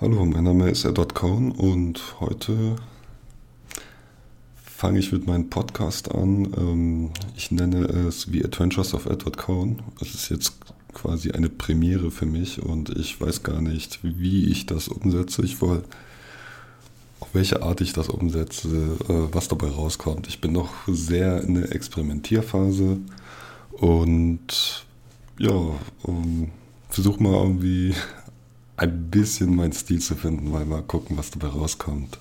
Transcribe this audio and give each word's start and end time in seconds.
Hallo, 0.00 0.24
mein 0.24 0.44
Name 0.44 0.70
ist 0.70 0.86
Edward 0.86 1.14
Cohn 1.14 1.52
und 1.52 2.00
heute 2.20 2.76
fange 4.64 4.98
ich 4.98 5.12
mit 5.12 5.26
meinem 5.26 5.50
Podcast 5.50 6.10
an. 6.10 6.54
Ähm, 6.56 7.10
ich 7.36 7.50
nenne 7.50 7.84
es 7.84 8.22
The 8.22 8.42
Adventures 8.42 8.94
of 8.94 9.04
Edward 9.04 9.36
Cohn. 9.36 9.82
Es 10.00 10.14
ist 10.14 10.30
jetzt 10.30 10.54
quasi 10.94 11.32
eine 11.32 11.50
Premiere 11.50 12.10
für 12.10 12.24
mich 12.24 12.62
und 12.62 12.88
ich 12.88 13.20
weiß 13.20 13.42
gar 13.42 13.60
nicht, 13.60 13.98
wie 14.02 14.46
ich 14.50 14.64
das 14.64 14.88
umsetze. 14.88 15.42
Ich 15.44 15.60
wollte, 15.60 15.84
auf 17.20 17.28
welche 17.34 17.62
Art 17.62 17.82
ich 17.82 17.92
das 17.92 18.08
umsetze, 18.08 18.96
äh, 19.06 19.34
was 19.34 19.48
dabei 19.48 19.68
rauskommt. 19.68 20.28
Ich 20.28 20.40
bin 20.40 20.52
noch 20.52 20.72
sehr 20.86 21.42
in 21.42 21.56
der 21.56 21.72
Experimentierphase 21.74 22.96
und 23.72 24.86
ja, 25.38 25.52
versuche 26.88 27.22
mal 27.22 27.34
irgendwie 27.34 27.94
ein 28.80 29.10
bisschen 29.10 29.54
meinen 29.54 29.74
Stil 29.74 30.00
zu 30.00 30.14
finden, 30.14 30.52
weil 30.52 30.64
mal 30.64 30.82
gucken, 30.82 31.18
was 31.18 31.30
dabei 31.30 31.48
rauskommt. 31.48 32.18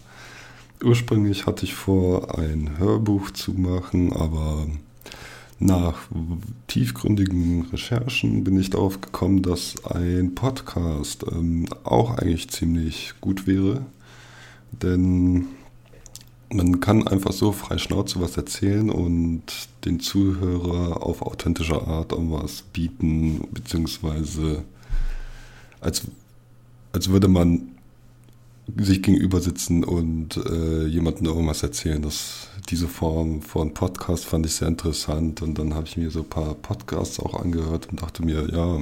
Ursprünglich 0.83 1.45
hatte 1.45 1.63
ich 1.63 1.73
vor, 1.73 2.37
ein 2.37 2.77
Hörbuch 2.77 3.31
zu 3.31 3.53
machen, 3.53 4.11
aber 4.11 4.67
nach 5.59 5.97
tiefgründigen 6.67 7.67
Recherchen 7.71 8.43
bin 8.43 8.59
ich 8.59 8.69
darauf 8.69 8.99
gekommen, 8.99 9.41
dass 9.41 9.85
ein 9.85 10.35
Podcast 10.35 11.25
ähm, 11.31 11.65
auch 11.83 12.17
eigentlich 12.17 12.49
ziemlich 12.49 13.13
gut 13.21 13.47
wäre. 13.47 13.85
Denn 14.71 15.47
man 16.51 16.81
kann 16.81 17.07
einfach 17.07 17.31
so 17.31 17.53
frei 17.53 17.77
Schnauze 17.77 18.19
was 18.19 18.35
erzählen 18.35 18.89
und 18.89 19.43
den 19.85 20.01
Zuhörer 20.01 21.03
auf 21.03 21.21
authentische 21.21 21.87
Art 21.87 22.11
irgendwas 22.11 22.63
bieten, 22.73 23.47
beziehungsweise 23.51 24.63
als 25.79 26.03
als 26.91 27.09
würde 27.09 27.27
man 27.27 27.69
sich 28.77 29.01
gegenüber 29.01 29.41
sitzen 29.41 29.83
und 29.83 30.37
äh, 30.37 30.85
jemandem 30.85 31.25
irgendwas 31.25 31.63
erzählen. 31.63 32.01
Das, 32.01 32.49
diese 32.69 32.87
Form 32.87 33.41
von 33.41 33.73
Podcast 33.73 34.25
fand 34.25 34.45
ich 34.45 34.53
sehr 34.53 34.67
interessant 34.67 35.41
und 35.41 35.57
dann 35.57 35.73
habe 35.73 35.87
ich 35.87 35.97
mir 35.97 36.11
so 36.11 36.19
ein 36.19 36.29
paar 36.29 36.53
Podcasts 36.55 37.19
auch 37.19 37.33
angehört 37.33 37.87
und 37.89 38.01
dachte 38.01 38.23
mir, 38.23 38.49
ja, 38.51 38.79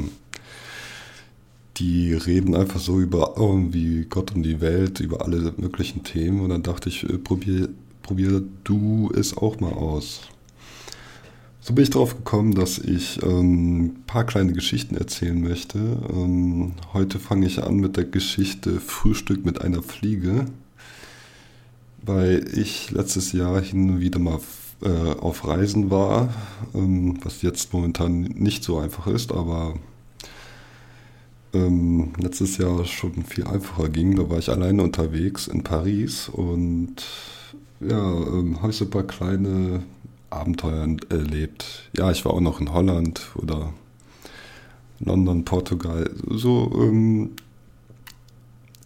die 1.78 2.14
reden 2.14 2.56
einfach 2.56 2.80
so 2.80 3.00
über 3.00 3.36
irgendwie 3.38 4.06
Gott 4.06 4.34
und 4.36 4.44
die 4.44 4.62
Welt, 4.62 5.00
über 5.00 5.22
alle 5.24 5.54
möglichen 5.58 6.04
Themen 6.04 6.42
und 6.42 6.50
dann 6.50 6.64
dachte 6.64 6.90
ich, 6.90 7.04
äh, 7.04 7.18
probier, 7.18 7.70
probier 8.02 8.44
du 8.64 9.12
es 9.16 9.38
auch 9.38 9.60
mal 9.60 9.74
aus. 9.74 10.22
So 11.68 11.74
bin 11.74 11.84
ich 11.84 11.90
darauf 11.90 12.16
gekommen, 12.16 12.56
dass 12.56 12.78
ich 12.78 13.22
ähm, 13.24 13.88
ein 13.88 14.04
paar 14.08 14.24
kleine 14.24 14.54
Geschichten 14.54 14.96
erzählen 14.96 15.42
möchte. 15.42 15.78
Ähm, 16.10 16.72
heute 16.94 17.20
fange 17.20 17.46
ich 17.46 17.62
an 17.62 17.76
mit 17.76 17.98
der 17.98 18.06
Geschichte 18.06 18.80
Frühstück 18.80 19.44
mit 19.44 19.60
einer 19.60 19.84
Fliege, 19.84 20.46
weil 22.04 22.48
ich 22.58 22.92
letztes 22.92 23.34
Jahr 23.34 23.60
hin 23.60 23.90
und 23.90 24.00
wieder 24.00 24.18
mal 24.18 24.40
äh, 24.82 25.20
auf 25.20 25.46
Reisen 25.46 25.92
war, 25.92 26.34
ähm, 26.74 27.20
was 27.26 27.42
jetzt 27.42 27.74
momentan 27.74 28.22
nicht 28.22 28.64
so 28.64 28.78
einfach 28.78 29.08
ist, 29.08 29.34
aber 29.34 29.74
ähm, 31.54 32.14
letztes 32.18 32.60
Jahr 32.60 32.86
schon 32.86 33.26
viel 33.26 33.44
einfacher 33.44 33.90
ging. 33.90 34.16
Da 34.16 34.30
war 34.30 34.38
ich 34.38 34.48
alleine 34.48 34.84
unterwegs 34.84 35.50
in 35.50 35.64
Paris 35.64 36.30
und 36.30 37.04
ja, 37.82 38.10
ähm, 38.10 38.62
habe 38.62 38.72
ich 38.72 38.78
so 38.78 38.86
ein 38.86 38.90
paar 38.90 39.04
kleine 39.04 39.84
Abenteuer 40.30 40.88
erlebt. 41.10 41.90
Ja, 41.96 42.12
ich 42.12 42.26
war 42.26 42.34
auch 42.34 42.42
noch 42.42 42.60
in 42.60 42.74
Holland 42.74 43.32
oder 43.36 43.74
London, 45.00 45.46
Portugal, 45.46 46.10
so 46.28 46.72
ähm, 46.76 47.32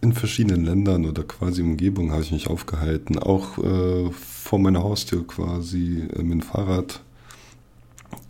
in 0.02 0.12
verschiedenen 0.12 0.64
Ländern 0.64 1.06
oder 1.06 1.22
quasi 1.22 1.62
Umgebung 1.62 2.10
habe 2.12 2.22
ich 2.22 2.32
mich 2.32 2.48
aufgehalten. 2.48 3.18
Auch 3.18 3.56
äh, 3.58 4.10
vor 4.10 4.58
meiner 4.58 4.82
Haustür 4.82 5.26
quasi 5.26 6.08
äh, 6.14 6.22
mit 6.22 6.32
dem 6.32 6.42
Fahrrad 6.42 7.00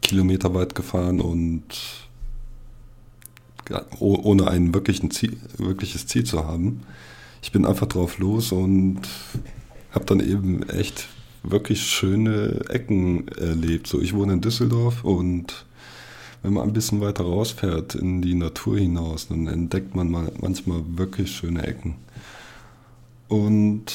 Kilometer 0.03 0.55
weit 0.55 0.75
gefahren 0.75 1.21
und 1.21 1.65
ja, 3.71 3.85
ohne 3.99 4.49
ein 4.49 4.73
Ziel, 5.11 5.39
wirkliches 5.57 6.07
Ziel 6.07 6.25
zu 6.25 6.45
haben. 6.45 6.83
Ich 7.41 7.53
bin 7.53 7.65
einfach 7.65 7.87
drauf 7.87 8.19
los 8.19 8.53
und 8.53 9.01
habe 9.93 10.05
dann 10.05 10.21
eben 10.21 10.69
echt 10.69 11.09
wirklich 11.43 11.83
schöne 11.83 12.61
Ecken 12.69 13.29
erlebt. 13.29 13.87
So, 13.87 14.01
ich 14.01 14.15
wohne 14.15 14.35
in 14.35 14.41
Düsseldorf 14.41 15.05
und 15.05 15.65
wenn 16.43 16.55
man 16.55 16.65
ein 16.65 16.73
bisschen 16.73 17.01
weiter 17.01 17.25
rausfährt 17.25 17.95
in 17.95 18.21
die 18.21 18.35
Natur 18.35 18.79
hinaus, 18.79 19.29
dann 19.29 19.47
entdeckt 19.47 19.95
man 19.95 20.11
mal 20.11 20.33
manchmal 20.41 20.83
wirklich 20.97 21.31
schöne 21.31 21.63
Ecken. 21.63 21.95
Und 23.29 23.93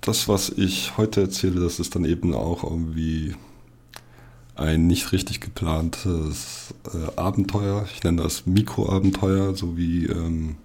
das, 0.00 0.28
was 0.28 0.50
ich 0.50 0.96
heute 0.96 1.20
erzähle, 1.20 1.60
das 1.60 1.78
ist 1.78 1.94
dann 1.94 2.04
eben 2.04 2.34
auch 2.34 2.64
irgendwie 2.64 3.34
ein 4.56 4.86
nicht 4.86 5.12
richtig 5.12 5.40
geplantes 5.40 6.74
äh, 6.92 7.18
Abenteuer. 7.18 7.86
Ich 7.94 8.02
nenne 8.02 8.22
das 8.22 8.46
Mikroabenteuer, 8.46 9.54
so 9.54 9.76
wie 9.76 10.06
ähm, 10.06 10.56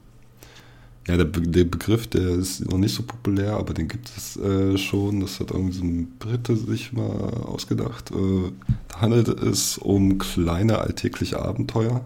ja, 1.08 1.18
der, 1.18 1.26
Be 1.26 1.42
der, 1.42 1.66
Begriff, 1.66 2.08
der 2.08 2.30
ist 2.30 2.66
noch 2.70 2.80
nicht 2.80 2.96
so 2.96 3.04
populär, 3.04 3.54
aber 3.58 3.74
den 3.74 3.88
gibt 3.88 4.10
es 4.18 4.38
äh, 4.38 4.76
schon. 4.78 5.20
Das 5.20 5.40
hat 5.40 5.52
irgendwie 5.52 5.78
so 5.78 5.84
ein 5.84 6.14
Brite 6.18 6.56
sich 6.56 6.94
mal 6.94 7.06
ausgedacht. 7.46 8.12
Äh, 8.12 8.52
da 8.88 9.02
handelt 9.02 9.28
es 9.28 9.78
um 9.78 10.18
kleine 10.18 10.80
alltägliche 10.80 11.40
Abenteuer, 11.40 12.04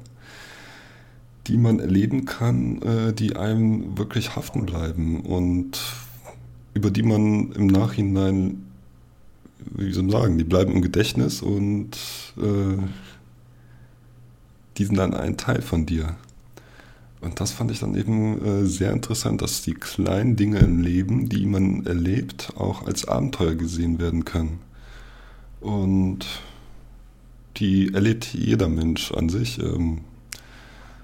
die 1.47 1.57
man 1.57 1.79
erleben 1.79 2.25
kann, 2.25 2.81
äh, 2.81 3.13
die 3.13 3.37
einem 3.37 3.97
wirklich 3.97 4.35
haften 4.35 4.65
bleiben 4.65 5.21
und 5.21 5.79
über 6.73 6.91
die 6.91 7.03
man 7.03 7.53
im 7.53 7.67
Nachhinein, 7.67 8.65
wie 9.75 9.93
soll 9.93 10.03
man 10.03 10.11
sagen, 10.11 10.37
die 10.37 10.43
bleiben 10.43 10.73
im 10.73 10.81
Gedächtnis 10.81 11.41
und 11.41 11.91
äh, 12.37 12.83
die 14.77 14.85
sind 14.85 14.97
dann 14.97 15.13
ein 15.13 15.37
Teil 15.37 15.61
von 15.61 15.85
dir. 15.85 16.17
Und 17.21 17.41
das 17.41 17.51
fand 17.51 17.69
ich 17.71 17.79
dann 17.79 17.95
eben 17.95 18.45
äh, 18.45 18.65
sehr 18.65 18.93
interessant, 18.93 19.41
dass 19.41 19.61
die 19.61 19.73
kleinen 19.73 20.35
Dinge 20.35 20.59
im 20.59 20.81
Leben, 20.81 21.27
die 21.27 21.45
man 21.45 21.85
erlebt, 21.85 22.53
auch 22.55 22.85
als 22.85 23.05
Abenteuer 23.05 23.55
gesehen 23.55 23.99
werden 23.99 24.23
können. 24.23 24.59
Und 25.59 26.25
die 27.57 27.93
erlebt 27.93 28.33
jeder 28.33 28.69
Mensch 28.69 29.11
an 29.11 29.27
sich, 29.27 29.59
ähm, 29.59 29.99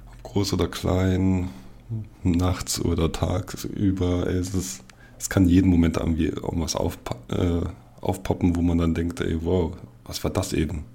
ob 0.09 0.23
groß 0.23 0.53
oder 0.53 0.69
klein, 0.69 1.49
nachts 2.23 2.79
oder 2.79 3.11
tagsüber. 3.11 4.27
Es, 4.27 4.55
ist, 4.55 4.83
es 5.19 5.29
kann 5.29 5.49
jeden 5.49 5.69
Moment 5.69 5.97
irgendwie 5.97 6.27
irgendwas 6.27 6.75
aufpa 6.75 7.17
äh, 7.29 7.67
aufpoppen, 8.01 8.55
wo 8.55 8.61
man 8.61 8.77
dann 8.77 8.93
denkt, 8.93 9.19
ey, 9.21 9.37
wow, 9.41 9.73
was 10.05 10.23
war 10.23 10.31
das 10.31 10.53
eben? 10.53 10.85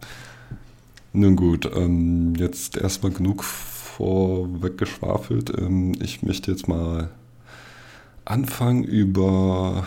Nun 1.12 1.34
gut, 1.34 1.68
ähm, 1.74 2.34
jetzt 2.36 2.76
erstmal 2.76 3.10
genug 3.10 3.44
vorweggeschwafelt. 4.00 5.52
Ähm, 5.58 5.92
ich 6.00 6.22
möchte 6.22 6.50
jetzt 6.50 6.68
mal 6.68 7.10
anfangen, 8.24 8.82
über 8.82 9.86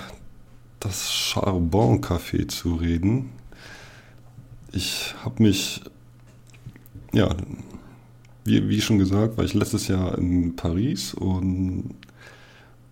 das 0.80 1.12
Charbon 1.12 2.02
Café 2.02 2.48
zu 2.48 2.76
reden. 2.76 3.30
Ich 4.72 5.16
habe 5.24 5.42
mich, 5.42 5.82
ja, 7.12 7.36
wie, 8.46 8.70
wie 8.70 8.82
schon 8.82 9.00
gesagt, 9.00 9.38
war 9.38 9.46
ich 9.46 9.56
letztes 9.56 9.88
Jahr 9.88 10.16
in 10.18 10.56
Paris 10.56 11.16
und 11.16 11.96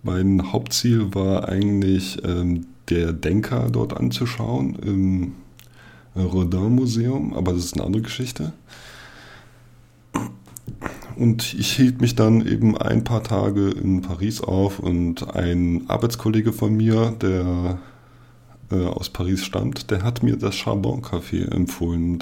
mein 0.02 0.52
Hauptziel 0.52 1.14
war 1.14 1.50
eigentlich, 1.50 2.18
ähm, 2.24 2.66
der 2.90 3.14
Denker 3.14 3.70
dort 3.70 3.96
anzuschauen 3.96 4.76
im 4.84 5.34
Rodin 6.16 6.76
Museum, 6.76 7.34
aber 7.36 7.54
das 7.54 7.66
ist 7.66 7.76
eine 7.76 7.86
andere 7.86 8.02
Geschichte. 8.02 8.54
Und 11.22 11.54
ich 11.54 11.74
hielt 11.74 12.02
mich 12.02 12.16
dann 12.16 12.48
eben 12.48 12.76
ein 12.76 13.04
paar 13.04 13.22
Tage 13.22 13.70
in 13.70 14.02
Paris 14.02 14.42
auf 14.42 14.80
und 14.80 15.36
ein 15.36 15.88
Arbeitskollege 15.88 16.52
von 16.52 16.76
mir, 16.76 17.12
der 17.22 17.78
äh, 18.72 18.88
aus 18.88 19.10
Paris 19.10 19.46
stammt, 19.46 19.92
der 19.92 20.02
hat 20.02 20.24
mir 20.24 20.36
das 20.36 20.56
Charbon 20.56 21.04
Café 21.04 21.48
empfohlen. 21.52 22.18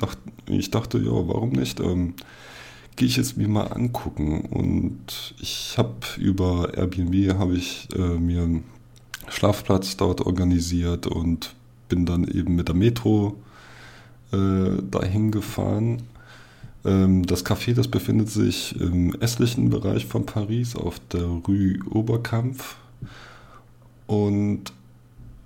ich 0.48 0.69
dachte, 0.69 0.98
ja, 0.98 1.13
warum 1.13 1.51
nicht? 1.51 1.80
Ähm, 1.80 2.16
Gehe 2.98 3.07
ich 3.07 3.18
es 3.18 3.38
mir 3.38 3.48
mal 3.48 3.68
angucken. 3.68 4.42
Und 4.42 5.34
ich 5.40 5.75
habe 5.78 5.95
über 6.18 6.74
Airbnb 6.75 7.40
habe 7.40 7.56
ich 7.56 7.88
äh, 7.95 8.02
mir 8.02 8.42
einen 8.42 8.66
Schlafplatz 9.30 9.95
dort 9.95 10.19
organisiert 10.19 11.07
und 11.07 11.56
bin 11.88 12.06
dann 12.06 12.25
eben 12.25 12.54
mit 12.57 12.68
der 12.68 12.75
Metro 12.75 13.38
äh, 14.34 14.81
dahin 14.92 15.31
gefahren 15.31 16.02
das 16.81 17.46
Café, 17.46 17.74
das 17.74 17.90
befindet 17.90 18.30
sich 18.30 18.80
im 18.80 19.14
östlichen 19.16 19.70
Bereich 19.70 20.06
von 20.06 20.26
Paris 20.26 20.78
auf 20.78 20.98
der 21.12 21.26
Rue 21.26 21.78
Oberkampf 21.92 22.78
und 24.08 24.72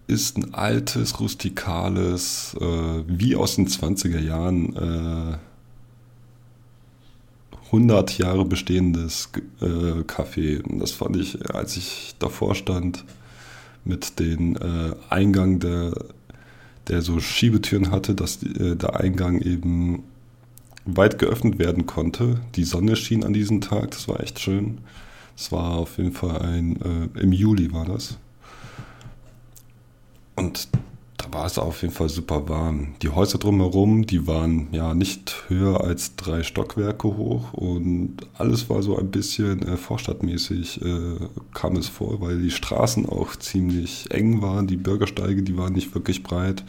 ist 0.07 0.38
ein 0.38 0.53
altes, 0.53 1.19
rustikales, 1.19 2.56
äh, 2.59 3.03
wie 3.07 3.35
aus 3.35 3.56
den 3.56 3.68
20er 3.68 4.19
Jahren, 4.19 4.75
äh, 4.75 5.38
100 7.68 8.18
Jahre 8.19 8.45
bestehendes 8.45 9.30
äh, 9.59 10.03
Café. 10.03 10.62
Und 10.62 10.80
das 10.80 10.91
fand 10.91 11.15
ich, 11.18 11.50
als 11.50 11.75
ich 11.75 12.15
davor 12.19 12.53
stand, 12.53 13.03
mit 13.83 14.19
dem 14.19 14.56
äh, 14.56 14.94
Eingang, 15.09 15.59
der, 15.59 15.94
der 16.88 17.01
so 17.01 17.19
Schiebetüren 17.19 17.89
hatte, 17.89 18.13
dass 18.13 18.44
äh, 18.44 18.75
der 18.75 19.00
Eingang 19.00 19.41
eben 19.41 20.03
weit 20.85 21.19
geöffnet 21.19 21.59
werden 21.59 21.85
konnte. 21.85 22.41
Die 22.56 22.63
Sonne 22.63 22.95
schien 22.95 23.24
an 23.24 23.33
diesem 23.33 23.62
Tag, 23.62 23.91
das 23.91 24.07
war 24.07 24.19
echt 24.19 24.39
schön. 24.39 24.80
Es 25.35 25.51
war 25.51 25.75
auf 25.75 25.97
jeden 25.97 26.12
Fall 26.12 26.41
ein, 26.41 27.12
äh, 27.15 27.19
im 27.19 27.31
Juli 27.31 27.71
war 27.74 27.85
das. 27.85 28.18
Und 30.35 30.68
da 31.18 31.31
war 31.31 31.45
es 31.45 31.57
auf 31.57 31.81
jeden 31.81 31.94
Fall 31.94 32.09
super 32.09 32.50
warm. 32.50 32.95
Die 33.01 33.09
Häuser 33.09 33.38
drumherum, 33.38 34.06
die 34.06 34.27
waren 34.27 34.68
ja 34.71 34.94
nicht 34.94 35.45
höher 35.47 35.81
als 35.81 36.15
drei 36.15 36.44
Stockwerke 36.44 37.07
hoch 37.07 37.53
und 37.53 38.18
alles 38.38 38.69
war 38.69 38.83
so 38.83 38.97
ein 38.97 39.09
bisschen 39.09 39.62
äh, 39.62 39.77
vorstadtmäßig, 39.77 40.81
äh, 40.81 41.15
kam 41.53 41.77
es 41.77 41.88
vor, 41.88 42.19
weil 42.19 42.41
die 42.41 42.51
Straßen 42.51 43.07
auch 43.07 43.35
ziemlich 43.35 44.12
eng 44.12 44.41
waren, 44.41 44.68
die 44.68 44.77
Bürgersteige, 44.77 45.44
die 45.44 45.57
waren 45.57 45.74
nicht 45.74 45.95
wirklich 45.95 46.24
breit. 46.24 46.63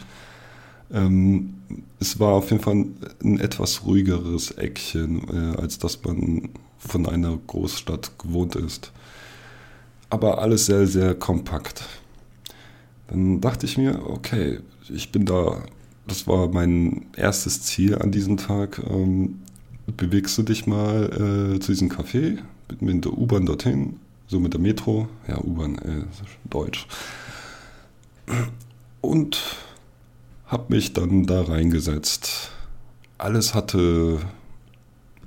Ähm, 0.91 1.55
es 1.99 2.19
war 2.19 2.33
auf 2.33 2.51
jeden 2.51 2.63
Fall 2.63 2.85
ein 3.23 3.39
etwas 3.39 3.85
ruhigeres 3.85 4.51
Eckchen, 4.51 5.27
äh, 5.29 5.57
als 5.57 5.79
dass 5.79 6.03
man 6.03 6.49
von 6.77 7.07
einer 7.07 7.37
Großstadt 7.47 8.17
gewohnt 8.19 8.55
ist. 8.55 8.91
Aber 10.09 10.39
alles 10.39 10.67
sehr, 10.67 10.85
sehr 10.87 11.15
kompakt. 11.15 11.83
Dann 13.07 13.41
dachte 13.41 13.65
ich 13.65 13.77
mir, 13.77 14.07
okay, 14.07 14.59
ich 14.89 15.11
bin 15.11 15.25
da, 15.25 15.63
das 16.07 16.27
war 16.27 16.47
mein 16.47 17.07
erstes 17.15 17.61
Ziel 17.63 17.97
an 17.97 18.11
diesem 18.11 18.37
Tag. 18.37 18.81
Ähm, 18.89 19.41
bewegst 19.97 20.37
du 20.37 20.43
dich 20.43 20.67
mal 20.67 21.55
äh, 21.55 21.59
zu 21.59 21.71
diesem 21.71 21.89
Café 21.89 22.37
mit, 22.69 22.81
mit 22.81 23.05
der 23.05 23.13
U-Bahn 23.13 23.45
dorthin, 23.45 23.99
so 24.27 24.39
mit 24.39 24.53
der 24.53 24.61
Metro, 24.61 25.07
ja, 25.27 25.39
U-Bahn, 25.39 25.77
äh, 25.79 26.03
Deutsch. 26.49 26.87
Und 29.01 29.39
habe 30.55 30.73
mich 30.73 30.93
dann 30.93 31.25
da 31.25 31.41
reingesetzt. 31.41 32.49
Alles 33.17 33.53
hatte 33.53 34.19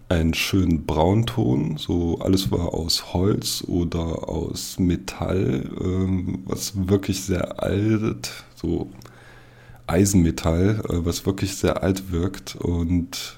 einen 0.09 0.33
schönen 0.33 0.87
Braunton, 0.87 1.77
so 1.77 2.19
alles 2.21 2.51
war 2.51 2.73
aus 2.73 3.13
Holz 3.13 3.63
oder 3.67 4.27
aus 4.31 4.79
Metall, 4.79 5.69
ähm, 5.85 6.45
was 6.47 6.89
wirklich 6.89 7.25
sehr 7.25 7.63
alt, 7.63 8.43
so 8.55 8.89
Eisenmetall, 9.87 10.83
äh, 10.89 11.05
was 11.05 11.27
wirklich 11.27 11.57
sehr 11.57 11.83
alt 11.83 12.11
wirkt 12.11 12.57
und 12.57 13.37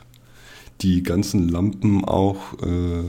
die 0.82 1.02
ganzen 1.02 1.48
Lampen 1.48 2.04
auch 2.04 2.54
äh, 2.62 3.08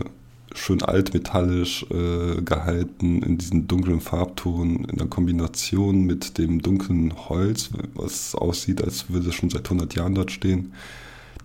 schön 0.53 0.81
altmetallisch 0.81 1.85
äh, 1.89 2.41
gehalten 2.41 3.23
in 3.23 3.37
diesem 3.37 3.67
dunklen 3.67 4.01
Farbton 4.01 4.85
in 4.85 4.97
der 4.97 5.07
Kombination 5.07 6.03
mit 6.05 6.37
dem 6.37 6.61
dunklen 6.61 7.13
Holz, 7.29 7.69
was 7.93 8.35
aussieht, 8.35 8.83
als 8.83 9.09
würde 9.09 9.29
es 9.29 9.35
schon 9.35 9.49
seit 9.49 9.65
100 9.65 9.95
Jahren 9.95 10.15
dort 10.15 10.31
stehen. 10.31 10.73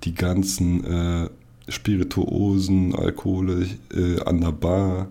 Die 0.05 0.15
ganzen 0.15 0.85
äh, 0.85 1.29
Spirituosen, 1.69 2.95
Alkohole 2.95 3.67
äh, 3.93 4.21
an 4.23 4.41
der 4.41 4.53
Bar 4.53 5.09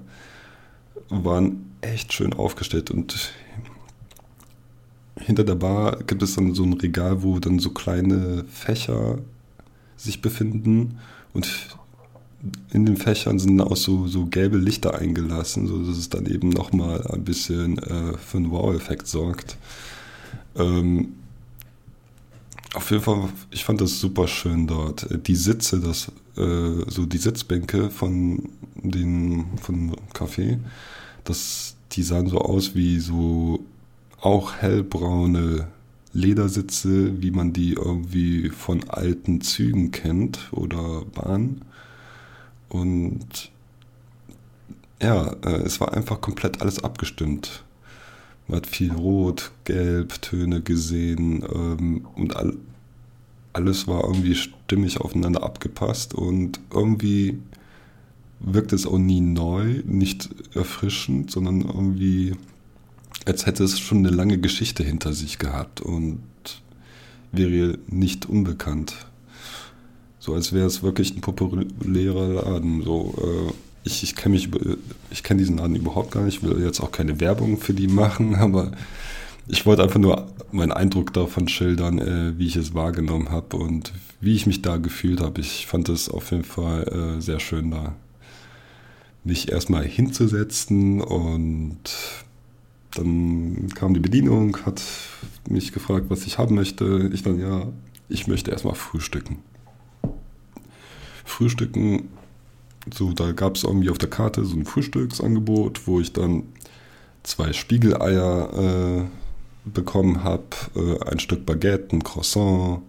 waren 1.10 1.72
echt 1.82 2.14
schön 2.14 2.34
aufgestellt 2.34 2.92
und 2.92 3.34
hinter 5.20 5.44
der 5.44 5.56
Bar 5.56 6.04
gibt 6.04 6.24
es 6.24 6.36
dann 6.36 6.54
so 6.54 6.64
ein 6.64 6.74
Regal, 6.74 7.24
wo 7.24 7.40
dann 7.40 7.60
so 7.60 7.70
kleine 7.70 8.46
Fächer 8.50 9.20
sich 9.98 10.22
befinden 10.22 11.00
und 11.34 11.78
in 12.72 12.86
den 12.86 12.98
Fächern 12.98 13.40
sind 13.40 13.62
auch 13.62 13.76
so, 13.76 14.08
so 14.08 14.26
gelbe 14.26 14.58
Lichter 14.58 14.96
eingelassen, 14.96 15.68
sodass 15.68 15.98
es 15.98 16.10
dann 16.10 16.26
eben 16.26 16.50
nochmal 16.50 17.06
ein 17.08 17.24
bisschen 17.24 17.78
äh, 17.80 18.18
für 18.18 18.38
einen 18.38 18.52
Wow-Effekt 18.52 19.08
sorgt. 19.08 19.58
Ähm, 20.56 21.14
auf 22.74 22.92
jeden 22.92 23.04
Fall, 23.04 23.30
ich 23.52 23.64
fand 23.64 23.82
das 23.82 24.00
super 24.00 24.28
schön 24.28 24.68
dort. 24.68 25.08
Die 25.28 25.36
Sitze, 25.36 25.80
das, 25.80 26.12
äh, 26.38 26.90
so 26.90 27.06
die 27.06 27.18
Sitzbänke 27.18 27.90
von 27.90 28.50
den 28.76 29.46
von 29.62 29.96
Café, 30.14 30.60
das, 31.24 31.76
die 31.94 32.04
sahen 32.04 32.28
so 32.28 32.40
aus 32.40 32.76
wie 32.76 33.00
so 33.00 33.64
auch 34.20 34.54
hellbraune 34.54 35.68
Ledersitze, 36.14 37.22
wie 37.22 37.32
man 37.32 37.54
die 37.54 37.74
irgendwie 37.74 38.50
von 38.50 38.90
alten 38.90 39.42
Zügen 39.42 39.92
kennt 39.92 40.50
oder 40.52 41.04
Bahnen. 41.14 41.62
Und 42.76 43.52
ja, 45.02 45.34
äh, 45.46 45.62
es 45.64 45.80
war 45.80 45.94
einfach 45.94 46.22
komplett 46.22 46.62
alles 46.62 46.84
abgestimmt. 46.84 47.64
Man 48.48 48.58
hat 48.58 48.68
viel 48.68 48.92
Rot, 48.92 49.52
Gelb, 49.64 50.22
Töne 50.22 50.62
gesehen 50.62 51.44
ähm, 51.54 52.06
und 52.16 52.36
all, 52.36 52.54
alles 53.54 53.88
war 53.88 54.04
irgendwie 54.04 54.36
stimmig 54.36 55.02
aufeinander 55.02 55.44
abgepasst 55.44 56.14
und 56.14 56.60
irgendwie 56.72 57.40
wirkt 58.40 58.74
es 58.74 58.86
auch 58.86 58.98
nie 58.98 59.22
neu, 59.22 59.82
nicht 59.86 60.30
erfrischend, 60.54 61.32
sondern 61.32 61.62
irgendwie, 61.62 62.36
als 63.26 63.46
hätte 63.46 63.64
es 63.64 63.80
schon 63.80 64.00
eine 64.00 64.10
lange 64.10 64.38
Geschichte 64.38 64.84
hinter 64.84 65.14
sich 65.14 65.40
gehabt 65.40 65.82
und 65.82 66.20
wäre 67.32 67.80
nicht 67.88 68.28
unbekannt. 68.28 69.08
So 70.26 70.34
als 70.34 70.54
wäre 70.54 70.66
es 70.66 70.82
wirklich 70.82 71.16
ein 71.16 71.22
populärer 71.22 72.28
Laden. 72.28 72.82
So, 72.82 73.14
äh, 73.22 73.54
ich, 73.84 74.02
ich 74.02 74.16
kenne 74.16 74.34
mich, 74.34 74.50
ich 75.12 75.22
kenne 75.22 75.38
diesen 75.38 75.60
Laden 75.60 75.76
überhaupt 75.76 76.10
gar 76.10 76.24
nicht, 76.24 76.42
will 76.42 76.60
jetzt 76.64 76.80
auch 76.80 76.92
keine 76.92 77.20
Werbung 77.20 77.58
für 77.60 77.76
die 77.76 77.88
machen, 77.88 78.34
aber 78.36 78.72
ich 79.48 79.68
wollte 79.68 79.84
einfach 79.84 80.00
nur 80.00 80.26
meinen 80.52 80.72
Eindruck 80.72 81.14
davon 81.14 81.48
schildern, 81.48 82.00
äh, 82.00 82.40
wie 82.40 82.48
ich 82.48 82.56
es 82.56 82.74
wahrgenommen 82.74 83.30
habe 83.30 83.56
und 83.58 83.94
wie 84.20 84.34
ich 84.34 84.48
mich 84.48 84.64
da 84.64 84.78
gefühlt 84.78 85.22
habe. 85.22 85.42
Ich 85.42 85.68
fand 85.68 85.90
es 85.90 86.10
auf 86.10 86.32
jeden 86.32 86.44
Fall 86.44 87.18
äh, 87.18 87.22
sehr 87.22 87.40
schön 87.40 87.70
da, 87.70 87.94
mich 89.24 89.52
erstmal 89.52 89.86
hinzusetzen 89.86 91.02
und 91.02 91.78
dann 92.96 93.70
kam 93.76 93.94
die 93.94 94.00
Bedienung, 94.00 94.58
hat 94.66 94.82
mich 95.48 95.72
gefragt, 95.72 96.08
was 96.10 96.26
ich 96.26 96.40
haben 96.40 96.56
möchte. 96.56 97.12
Ich 97.14 97.22
dann, 97.22 97.40
ja, 97.40 97.68
ich 98.10 98.26
möchte 98.26 98.50
erstmal 98.50 98.74
frühstücken. 98.74 99.38
Frühstücken 101.26 102.10
so, 102.94 103.14
da 103.14 103.32
gab 103.32 103.56
es 103.56 103.64
irgendwie 103.64 103.90
auf 103.90 103.98
der 103.98 104.10
Karte 104.10 104.46
so 104.46 104.56
ein 104.56 104.66
Frühstücksangebot, 104.66 105.88
wo 105.88 106.00
ich 106.00 106.14
dann 106.14 106.44
zwei 107.24 107.52
Spiegeleier 107.52 108.50
äh, 108.54 109.04
bekommen 109.68 110.24
habe, 110.24 110.44
äh, 110.76 111.04
ein 111.10 111.20
Stück 111.20 111.46
Baguette, 111.46 111.96
ein 111.96 112.04
Croissant, 112.04 112.82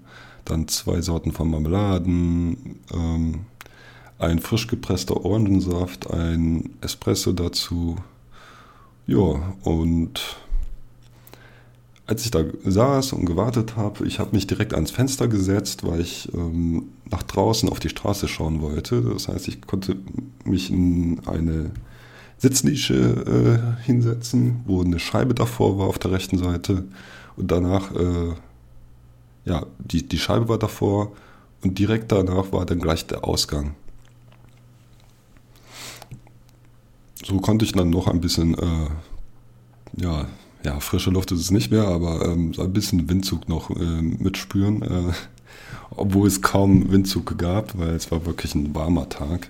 dann 0.44 0.68
zwei 0.68 1.00
Sorten 1.00 1.32
von 1.32 1.50
Marmeladen, 1.50 2.78
ähm, 2.92 3.46
ein 4.18 4.38
frisch 4.38 4.66
gepresster 4.66 5.24
Orangensaft, 5.24 6.10
ein 6.10 6.70
Espresso 6.82 7.32
dazu. 7.32 7.96
Ja, 9.06 9.54
und 9.62 10.36
als 12.06 12.24
ich 12.24 12.30
da 12.30 12.44
saß 12.64 13.14
und 13.14 13.24
gewartet 13.24 13.76
habe, 13.76 14.06
ich 14.06 14.18
habe 14.18 14.36
mich 14.36 14.46
direkt 14.46 14.74
ans 14.74 14.90
Fenster 14.90 15.26
gesetzt, 15.26 15.86
weil 15.86 16.00
ich 16.00 16.32
ähm, 16.34 16.90
nach 17.10 17.22
draußen 17.22 17.68
auf 17.68 17.80
die 17.80 17.88
Straße 17.88 18.28
schauen 18.28 18.60
wollte. 18.60 19.00
Das 19.02 19.28
heißt, 19.28 19.48
ich 19.48 19.60
konnte 19.62 19.96
mich 20.44 20.70
in 20.70 21.20
eine 21.26 21.70
Sitznische 22.38 22.94
äh, 22.94 23.84
hinsetzen, 23.84 24.62
wo 24.66 24.82
eine 24.82 24.98
Scheibe 24.98 25.34
davor 25.34 25.78
war 25.78 25.86
auf 25.86 25.98
der 25.98 26.12
rechten 26.12 26.38
Seite. 26.38 26.84
Und 27.36 27.50
danach, 27.50 27.94
äh, 27.94 28.34
ja, 29.44 29.66
die, 29.78 30.06
die 30.06 30.18
Scheibe 30.18 30.48
war 30.48 30.58
davor 30.58 31.12
und 31.62 31.78
direkt 31.78 32.12
danach 32.12 32.52
war 32.52 32.66
dann 32.66 32.80
gleich 32.80 33.06
der 33.06 33.24
Ausgang. 33.24 33.74
So 37.24 37.38
konnte 37.38 37.64
ich 37.64 37.72
dann 37.72 37.90
noch 37.90 38.06
ein 38.06 38.20
bisschen, 38.20 38.54
äh, 38.54 38.88
ja, 39.96 40.26
ja, 40.64 40.80
frische 40.80 41.10
Luft 41.10 41.32
ist 41.32 41.40
es 41.40 41.50
nicht 41.50 41.70
mehr, 41.70 41.86
aber 41.88 42.24
ähm, 42.26 42.52
so 42.52 42.62
ein 42.62 42.72
bisschen 42.72 43.08
Windzug 43.08 43.48
noch 43.48 43.70
äh, 43.70 44.02
mitspüren, 44.02 44.82
äh, 44.82 45.12
obwohl 45.90 46.28
es 46.28 46.42
kaum 46.42 46.90
Windzug 46.90 47.38
gab, 47.38 47.78
weil 47.78 47.90
es 47.90 48.10
war 48.10 48.26
wirklich 48.26 48.54
ein 48.54 48.74
warmer 48.74 49.08
Tag. 49.08 49.48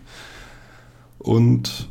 Und 1.19 1.89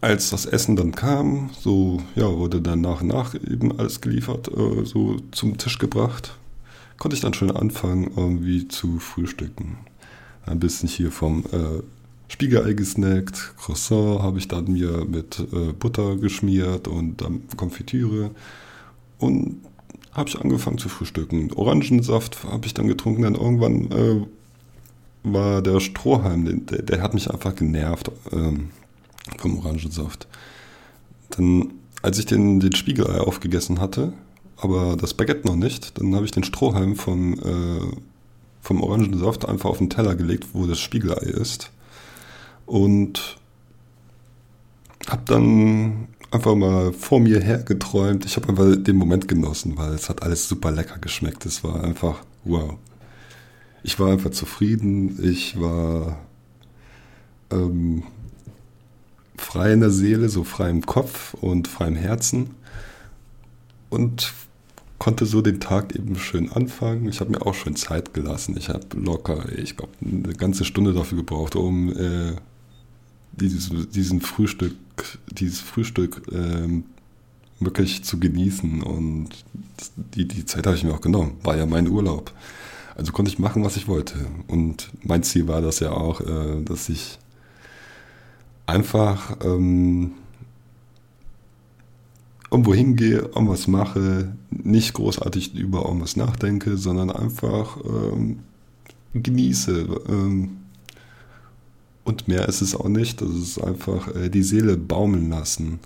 als 0.00 0.30
das 0.30 0.46
Essen 0.46 0.76
dann 0.76 0.92
kam, 0.92 1.50
so 1.58 2.02
ja, 2.16 2.30
wurde 2.30 2.60
dann 2.60 2.80
nach 2.80 3.02
und 3.02 3.08
nach 3.08 3.34
eben 3.34 3.78
alles 3.78 4.00
geliefert, 4.00 4.48
äh, 4.48 4.84
so 4.84 5.16
zum 5.30 5.58
Tisch 5.58 5.78
gebracht, 5.78 6.36
konnte 6.98 7.14
ich 7.14 7.20
dann 7.20 7.34
schon 7.34 7.50
anfangen, 7.50 8.10
irgendwie 8.16 8.68
zu 8.68 8.98
frühstücken. 8.98 9.78
Ein 10.44 10.58
bisschen 10.58 10.88
hier 10.88 11.12
vom 11.12 11.44
äh, 11.52 11.82
Spiegelei 12.28 12.72
gesnackt, 12.72 13.54
Croissant 13.58 14.22
habe 14.22 14.38
ich 14.38 14.48
dann 14.48 14.72
mir 14.72 15.04
mit 15.04 15.38
äh, 15.52 15.72
Butter 15.72 16.16
geschmiert 16.16 16.88
und 16.88 17.20
dann 17.20 17.42
Konfitüre 17.56 18.30
und 19.18 19.60
habe 20.12 20.28
ich 20.28 20.38
angefangen 20.38 20.78
zu 20.78 20.88
frühstücken. 20.88 21.52
Orangensaft 21.52 22.44
habe 22.44 22.66
ich 22.66 22.74
dann 22.74 22.88
getrunken, 22.88 23.22
dann 23.22 23.34
irgendwann 23.34 23.90
äh, 23.90 24.26
war 25.24 25.62
der 25.62 25.80
Strohhalm, 25.80 26.66
der, 26.66 26.82
der 26.82 27.02
hat 27.02 27.14
mich 27.14 27.30
einfach 27.30 27.54
genervt 27.54 28.10
ähm, 28.32 28.70
vom 29.38 29.58
Orangensaft. 29.58 30.26
Dann, 31.30 31.72
als 32.02 32.18
ich 32.18 32.26
den, 32.26 32.60
den 32.60 32.74
Spiegelei 32.74 33.20
aufgegessen 33.20 33.80
hatte, 33.80 34.12
aber 34.56 34.96
das 34.96 35.14
Baguette 35.14 35.46
noch 35.46 35.56
nicht, 35.56 35.98
dann 35.98 36.14
habe 36.14 36.24
ich 36.24 36.30
den 36.30 36.44
Strohhalm 36.44 36.96
vom, 36.96 37.34
äh, 37.34 37.96
vom 38.60 38.82
Orangensaft 38.82 39.48
einfach 39.48 39.70
auf 39.70 39.78
den 39.78 39.90
Teller 39.90 40.14
gelegt, 40.14 40.48
wo 40.52 40.66
das 40.66 40.78
Spiegelei 40.78 41.22
ist. 41.22 41.70
Und 42.66 43.38
habe 45.08 45.22
dann 45.24 46.08
einfach 46.32 46.54
mal 46.54 46.92
vor 46.92 47.20
mir 47.20 47.40
hergeträumt. 47.40 48.24
Ich 48.24 48.36
habe 48.36 48.48
einfach 48.48 48.74
den 48.76 48.96
Moment 48.96 49.28
genossen, 49.28 49.76
weil 49.76 49.92
es 49.92 50.08
hat 50.08 50.22
alles 50.22 50.48
super 50.48 50.70
lecker 50.70 50.98
geschmeckt. 50.98 51.46
Es 51.46 51.62
war 51.62 51.84
einfach 51.84 52.24
wow. 52.44 52.76
Ich 53.82 53.98
war 53.98 54.12
einfach 54.12 54.30
zufrieden. 54.30 55.18
Ich 55.22 55.60
war 55.60 56.18
ähm, 57.50 58.04
frei 59.36 59.72
in 59.72 59.80
der 59.80 59.90
Seele, 59.90 60.28
so 60.28 60.44
frei 60.44 60.70
im 60.70 60.86
Kopf 60.86 61.34
und 61.34 61.68
frei 61.68 61.88
im 61.88 61.96
Herzen. 61.96 62.54
Und 63.90 64.32
konnte 64.98 65.26
so 65.26 65.42
den 65.42 65.58
Tag 65.60 65.96
eben 65.96 66.16
schön 66.16 66.50
anfangen. 66.52 67.08
Ich 67.08 67.20
habe 67.20 67.32
mir 67.32 67.44
auch 67.44 67.54
schön 67.54 67.74
Zeit 67.76 68.14
gelassen. 68.14 68.56
Ich 68.56 68.68
habe 68.68 68.86
locker, 68.94 69.46
ich 69.58 69.76
glaube, 69.76 69.92
eine 70.00 70.32
ganze 70.34 70.64
Stunde 70.64 70.92
dafür 70.92 71.18
gebraucht, 71.18 71.56
um 71.56 71.90
äh, 71.90 72.36
dieses, 73.32 73.70
diesen 73.90 74.20
Frühstück, 74.20 74.74
dieses 75.30 75.60
Frühstück 75.60 76.22
ähm, 76.32 76.84
wirklich 77.60 78.04
zu 78.04 78.18
genießen. 78.18 78.82
Und 78.82 79.30
die, 80.14 80.26
die 80.26 80.44
Zeit 80.44 80.66
habe 80.66 80.76
ich 80.76 80.84
mir 80.84 80.94
auch 80.94 81.00
genommen. 81.00 81.36
War 81.42 81.56
ja 81.56 81.66
mein 81.66 81.88
Urlaub. 81.88 82.32
Also 82.94 83.12
konnte 83.12 83.30
ich 83.30 83.38
machen, 83.38 83.64
was 83.64 83.76
ich 83.76 83.88
wollte. 83.88 84.26
Und 84.48 84.90
mein 85.02 85.22
Ziel 85.22 85.48
war 85.48 85.62
das 85.62 85.80
ja 85.80 85.92
auch, 85.92 86.20
äh, 86.20 86.62
dass 86.62 86.88
ich 86.88 87.18
einfach 88.66 89.36
ähm, 89.44 90.12
irgendwo 92.50 92.74
hingehe, 92.74 93.18
irgendwas 93.18 93.66
mache, 93.66 94.36
nicht 94.50 94.92
großartig 94.92 95.54
über 95.54 95.86
irgendwas 95.86 96.16
nachdenke, 96.16 96.76
sondern 96.76 97.10
einfach 97.10 97.78
ähm, 97.84 98.40
genieße. 99.14 99.86
Ähm, 100.08 100.58
und 102.04 102.28
mehr 102.28 102.48
ist 102.48 102.62
es 102.62 102.74
auch 102.74 102.88
nicht. 102.88 103.20
Das 103.20 103.30
ist 103.30 103.58
einfach 103.62 104.14
äh, 104.14 104.28
die 104.28 104.42
Seele 104.42 104.76
baumeln 104.76 105.30
lassen. 105.30 105.78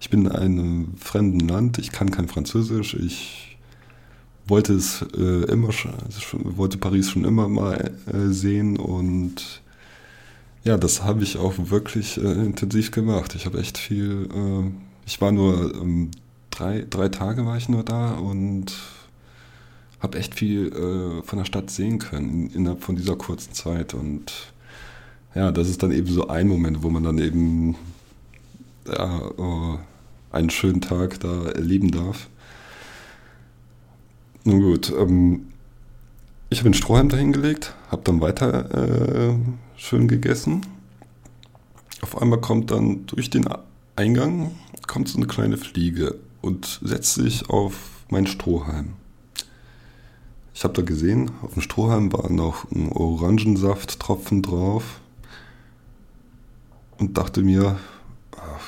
Ich 0.00 0.10
bin 0.10 0.26
in 0.26 0.32
einem 0.32 0.96
fremden 0.96 1.40
Land, 1.40 1.78
ich 1.78 1.90
kann 1.90 2.10
kein 2.10 2.28
Französisch, 2.28 2.94
ich 2.94 3.58
wollte 4.46 4.74
es 4.74 5.04
äh, 5.16 5.44
immer 5.50 5.72
schon, 5.72 5.92
wollte 6.56 6.78
Paris 6.78 7.10
schon 7.10 7.24
immer 7.24 7.48
mal 7.48 7.92
äh, 8.06 8.28
sehen 8.32 8.76
und 8.78 9.62
ja, 10.64 10.76
das 10.76 11.02
habe 11.02 11.22
ich 11.22 11.36
auch 11.36 11.54
wirklich 11.56 12.16
äh, 12.18 12.32
intensiv 12.32 12.90
gemacht. 12.90 13.34
Ich 13.34 13.46
habe 13.46 13.58
echt 13.58 13.78
viel, 13.78 14.28
äh, 14.34 14.70
ich 15.06 15.20
war 15.20 15.32
nur 15.32 15.74
ähm, 15.74 16.10
drei, 16.50 16.86
drei 16.88 17.08
Tage 17.08 17.44
war 17.46 17.56
ich 17.56 17.68
nur 17.68 17.82
da 17.82 18.14
und 18.14 18.74
habe 20.00 20.18
echt 20.18 20.34
viel 20.34 20.68
äh, 20.68 21.22
von 21.22 21.38
der 21.38 21.44
Stadt 21.44 21.70
sehen 21.70 21.98
können 21.98 22.50
innerhalb 22.50 22.82
von 22.82 22.96
dieser 22.96 23.16
kurzen 23.16 23.52
Zeit 23.52 23.94
und 23.94 24.32
ja, 25.34 25.52
das 25.52 25.68
ist 25.68 25.82
dann 25.82 25.92
eben 25.92 26.08
so 26.08 26.28
ein 26.28 26.48
Moment, 26.48 26.82
wo 26.82 26.90
man 26.90 27.02
dann 27.02 27.18
eben 27.18 27.76
ja, 28.86 29.30
oh, 29.36 29.78
einen 30.30 30.50
schönen 30.50 30.80
Tag 30.80 31.20
da 31.20 31.46
erleben 31.48 31.90
darf. 31.90 32.28
Nun 34.44 34.62
gut, 34.62 34.92
ähm, 34.96 35.48
ich 36.50 36.60
habe 36.60 36.70
den 36.70 36.74
Strohhalm 36.74 37.08
dahingelegt, 37.08 37.74
habe 37.90 38.02
dann 38.04 38.20
weiter 38.20 39.30
äh, 39.30 39.34
schön 39.76 40.08
gegessen. 40.08 40.62
Auf 42.00 42.20
einmal 42.20 42.40
kommt 42.40 42.70
dann 42.70 43.06
durch 43.06 43.28
den 43.28 43.46
Eingang 43.96 44.52
kommt 44.88 45.08
so 45.08 45.18
eine 45.18 45.26
kleine 45.26 45.56
Fliege 45.56 46.16
und 46.40 46.80
setzt 46.82 47.14
sich 47.14 47.48
auf 47.50 47.74
meinen 48.08 48.26
Strohhalm. 48.26 48.94
Ich 50.54 50.64
habe 50.64 50.74
da 50.74 50.82
gesehen, 50.82 51.30
auf 51.42 51.52
dem 51.52 51.62
Strohhalm 51.62 52.12
war 52.12 52.30
noch 52.30 52.68
ein 52.72 52.90
Orangensafttropfen 52.90 54.42
drauf 54.42 55.00
und 56.98 57.16
dachte 57.16 57.42
mir, 57.42 57.76
ah, 58.36 58.58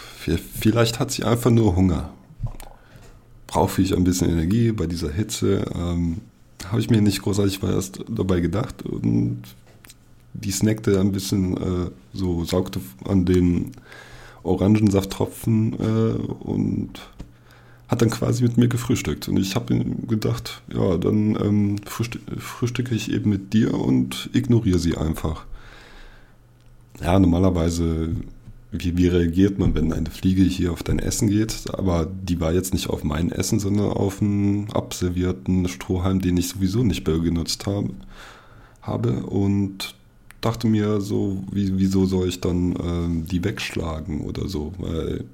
vielleicht 0.60 0.99
hat 0.99 1.10
sie 1.10 1.25
einfach 1.25 1.50
nur 1.50 1.76
Hunger. 1.76 2.10
Brauche 3.46 3.82
ich 3.82 3.96
ein 3.96 4.04
bisschen 4.04 4.30
Energie 4.30 4.72
bei 4.72 4.87
dieser 4.87 5.10
Hitze? 5.10 5.64
Ähm, 5.75 6.18
Habe 6.68 6.80
ich 6.80 6.90
mir 6.90 7.00
nicht 7.00 7.22
großartig 7.22 7.62
erst 7.62 8.04
dabei 8.08 8.40
gedacht 8.40 8.82
und 8.82 9.42
die 10.34 10.52
snackte 10.52 11.00
ein 11.00 11.12
bisschen 11.12 11.56
äh, 11.56 11.90
so, 12.12 12.44
saugte 12.44 12.80
an 13.04 13.25
den 13.25 13.72
Orangensafttropfen 14.42 15.75
äh, 15.75 16.44
und 16.44 17.00
hat 17.88 18.02
dann 18.02 18.10
quasi 18.10 18.44
mit 18.44 18.56
mir 18.56 18.68
gefrühstückt. 18.68 19.28
Und 19.28 19.38
ich 19.38 19.56
habe 19.56 19.84
gedacht, 20.06 20.62
ja, 20.72 20.96
dann 20.96 21.37
ähm, 21.42 21.76
frühstücke 21.84 22.94
ich 22.94 23.10
eben 23.10 23.30
mit 23.30 23.52
dir 23.52 23.75
und 23.75 24.30
ignoriere 24.32 24.78
sie 24.78 24.96
einfach 24.96 25.44
ja, 27.02 27.19
normalerweise, 27.19 28.11
wie, 28.73 28.97
wie 28.97 29.09
reagiert 29.09 29.59
man, 29.59 29.75
wenn 29.75 29.92
eine 29.92 30.11
Fliege 30.11 30.42
hier 30.42 30.73
auf 30.73 30.83
dein 30.83 30.99
Essen 30.99 31.28
geht? 31.28 31.64
Aber 31.73 32.07
die 32.07 32.40
war 32.40 32.52
jetzt 32.52 32.73
nicht 32.73 32.88
auf 32.88 33.04
mein 33.04 33.33
Essen, 33.33 33.59
sondern 33.59 33.90
auf 33.90 34.21
einen 34.21 34.71
abservierten 34.73 35.69
Strohhalm, 35.69 36.21
den 36.21 36.37
ich 36.37 36.49
sowieso 36.49 36.83
nicht 36.83 37.07
mehr 37.07 37.19
genutzt 37.19 37.66
habe. 37.66 37.90
habe. 38.83 39.25
Und 39.26 39.95
dachte 40.40 40.66
mir 40.66 41.00
so, 41.00 41.42
wie, 41.50 41.78
wieso 41.78 42.07
soll 42.07 42.28
ich 42.28 42.40
dann 42.40 42.75
ähm, 42.83 43.26
die 43.26 43.42
wegschlagen 43.45 44.21
oder 44.23 44.49
so? 44.49 44.73
Weil, 44.78 45.25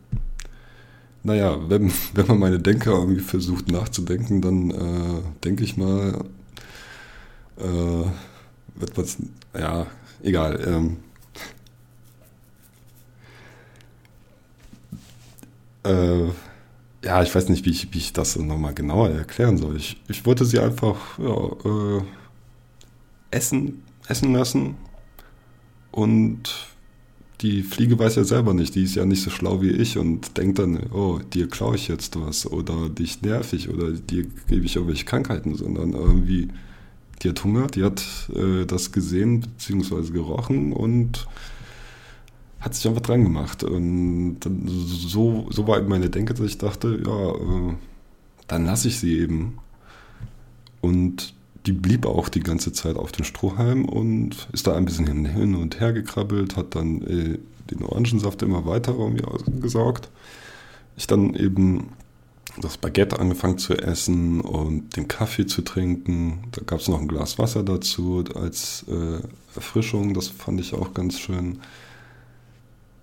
naja, 1.23 1.59
wenn, 1.69 1.93
wenn 2.15 2.27
man 2.27 2.39
meine 2.39 2.59
Denker 2.61 2.93
irgendwie 2.93 3.21
versucht 3.21 3.71
nachzudenken, 3.71 4.41
dann 4.41 4.71
äh, 4.71 5.23
denke 5.45 5.65
ich 5.65 5.77
mal, 5.77 6.25
äh, 7.59 8.05
wird 8.79 8.97
was, 8.97 9.19
ja, 9.59 9.87
egal. 10.23 10.61
Ähm, 10.67 10.97
äh, 15.87 16.31
ja, 17.05 17.23
ich 17.23 17.35
weiß 17.35 17.49
nicht, 17.49 17.65
wie 17.65 17.71
ich, 17.71 17.93
wie 17.93 17.99
ich 17.99 18.13
das 18.13 18.37
nochmal 18.37 18.75
genauer 18.75 19.11
erklären 19.11 19.59
soll. 19.59 19.77
Ich, 19.77 20.01
ich 20.09 20.27
wollte 20.27 20.45
sie 20.45 20.59
einfach 20.59 21.19
ja, 21.19 21.99
äh, 21.99 22.03
essen, 23.31 23.83
essen 24.09 24.33
lassen 24.33 24.77
und 25.93 26.53
die 27.43 27.63
Fliege 27.63 27.99
weiß 27.99 28.17
ja 28.17 28.25
selber 28.25 28.55
nicht, 28.55 28.75
die 28.75 28.85
ist 28.85 28.95
ja 28.95 29.05
nicht 29.05 29.23
so 29.23 29.31
schlau 29.31 29.61
wie 29.61 29.71
ich 29.71 29.99
und 29.99 30.39
denkt 30.39 30.59
dann, 30.59 30.91
oh, 30.93 31.21
dir 31.33 31.49
klaue 31.49 31.77
ich 31.77 31.89
jetzt 31.89 32.19
was 32.19 32.51
oder 32.51 32.89
dich 32.89 33.23
nerv 33.23 33.53
ich 33.53 33.69
oder 33.69 33.93
dir 33.93 34.27
gebe 34.49 34.65
ich 34.65 34.77
irgendwelche 34.77 35.05
Krankheiten, 35.05 35.55
sondern 35.55 35.93
irgendwie, 35.93 36.49
die 37.23 37.29
hat 37.29 37.45
Hunger, 37.45 37.67
die 37.67 37.85
hat 37.85 38.03
äh, 38.35 38.65
das 38.65 38.91
gesehen 38.91 39.41
bzw. 39.41 40.13
gerochen 40.13 40.73
und 40.73 41.27
hat 42.67 42.75
sich 42.75 42.87
einfach 42.89 43.03
dran 43.03 43.23
gemacht. 43.23 43.63
Und 43.63 44.41
dann, 44.41 44.63
so, 44.67 45.47
so 45.51 45.67
war 45.69 45.79
eben 45.79 45.89
meine 45.89 46.11
Denke, 46.11 46.35
dass 46.35 46.47
ich 46.47 46.59
dachte, 46.59 47.01
ja, 47.07 47.31
äh, 47.31 47.75
dann 48.49 48.67
lasse 48.67 48.89
ich 48.89 48.99
sie 48.99 49.19
eben. 49.21 49.59
Und 50.81 51.33
die 51.65 51.73
blieb 51.73 52.07
auch 52.07 52.29
die 52.29 52.41
ganze 52.41 52.73
Zeit 52.73 52.97
auf 52.97 53.13
dem 53.13 53.25
Strohhalm 53.25 53.85
und 53.85 54.49
ist 54.53 54.67
da 54.67 54.77
ein 54.77 54.85
bisschen 54.85 55.25
hin 55.27 55.55
und 55.55 55.81
her 55.81 55.93
gekrabbelt, 55.93 56.57
hat 56.57 56.75
dann 56.75 57.03
äh, 57.03 57.39
den 57.71 57.85
Orangensaft 57.85 58.43
immer 58.43 58.67
weiter 58.67 58.95
irgendwie 58.97 59.25
ausgesaugt. 59.25 60.09
Ich 60.97 61.07
dann 61.07 61.35
eben 61.35 61.91
das 62.61 62.79
Baguette 62.79 63.19
angefangen 63.19 63.59
zu 63.59 63.75
essen 63.75 64.41
und 64.41 64.97
den 64.97 65.07
Kaffee 65.07 65.47
zu 65.47 65.63
trinken. 65.63 66.49
Da 66.53 66.63
gab 66.67 66.81
es 66.81 66.89
noch 66.89 67.01
ein 67.01 67.09
Glas 67.09 67.39
Wasser 67.39 67.63
dazu 67.63 68.25
als 68.35 68.85
äh, 68.89 69.21
Erfrischung. 69.55 70.15
Das 70.15 70.29
fand 70.29 70.61
ich 70.61 70.75
auch 70.75 70.95
ganz 70.95 71.19
schön. 71.19 71.59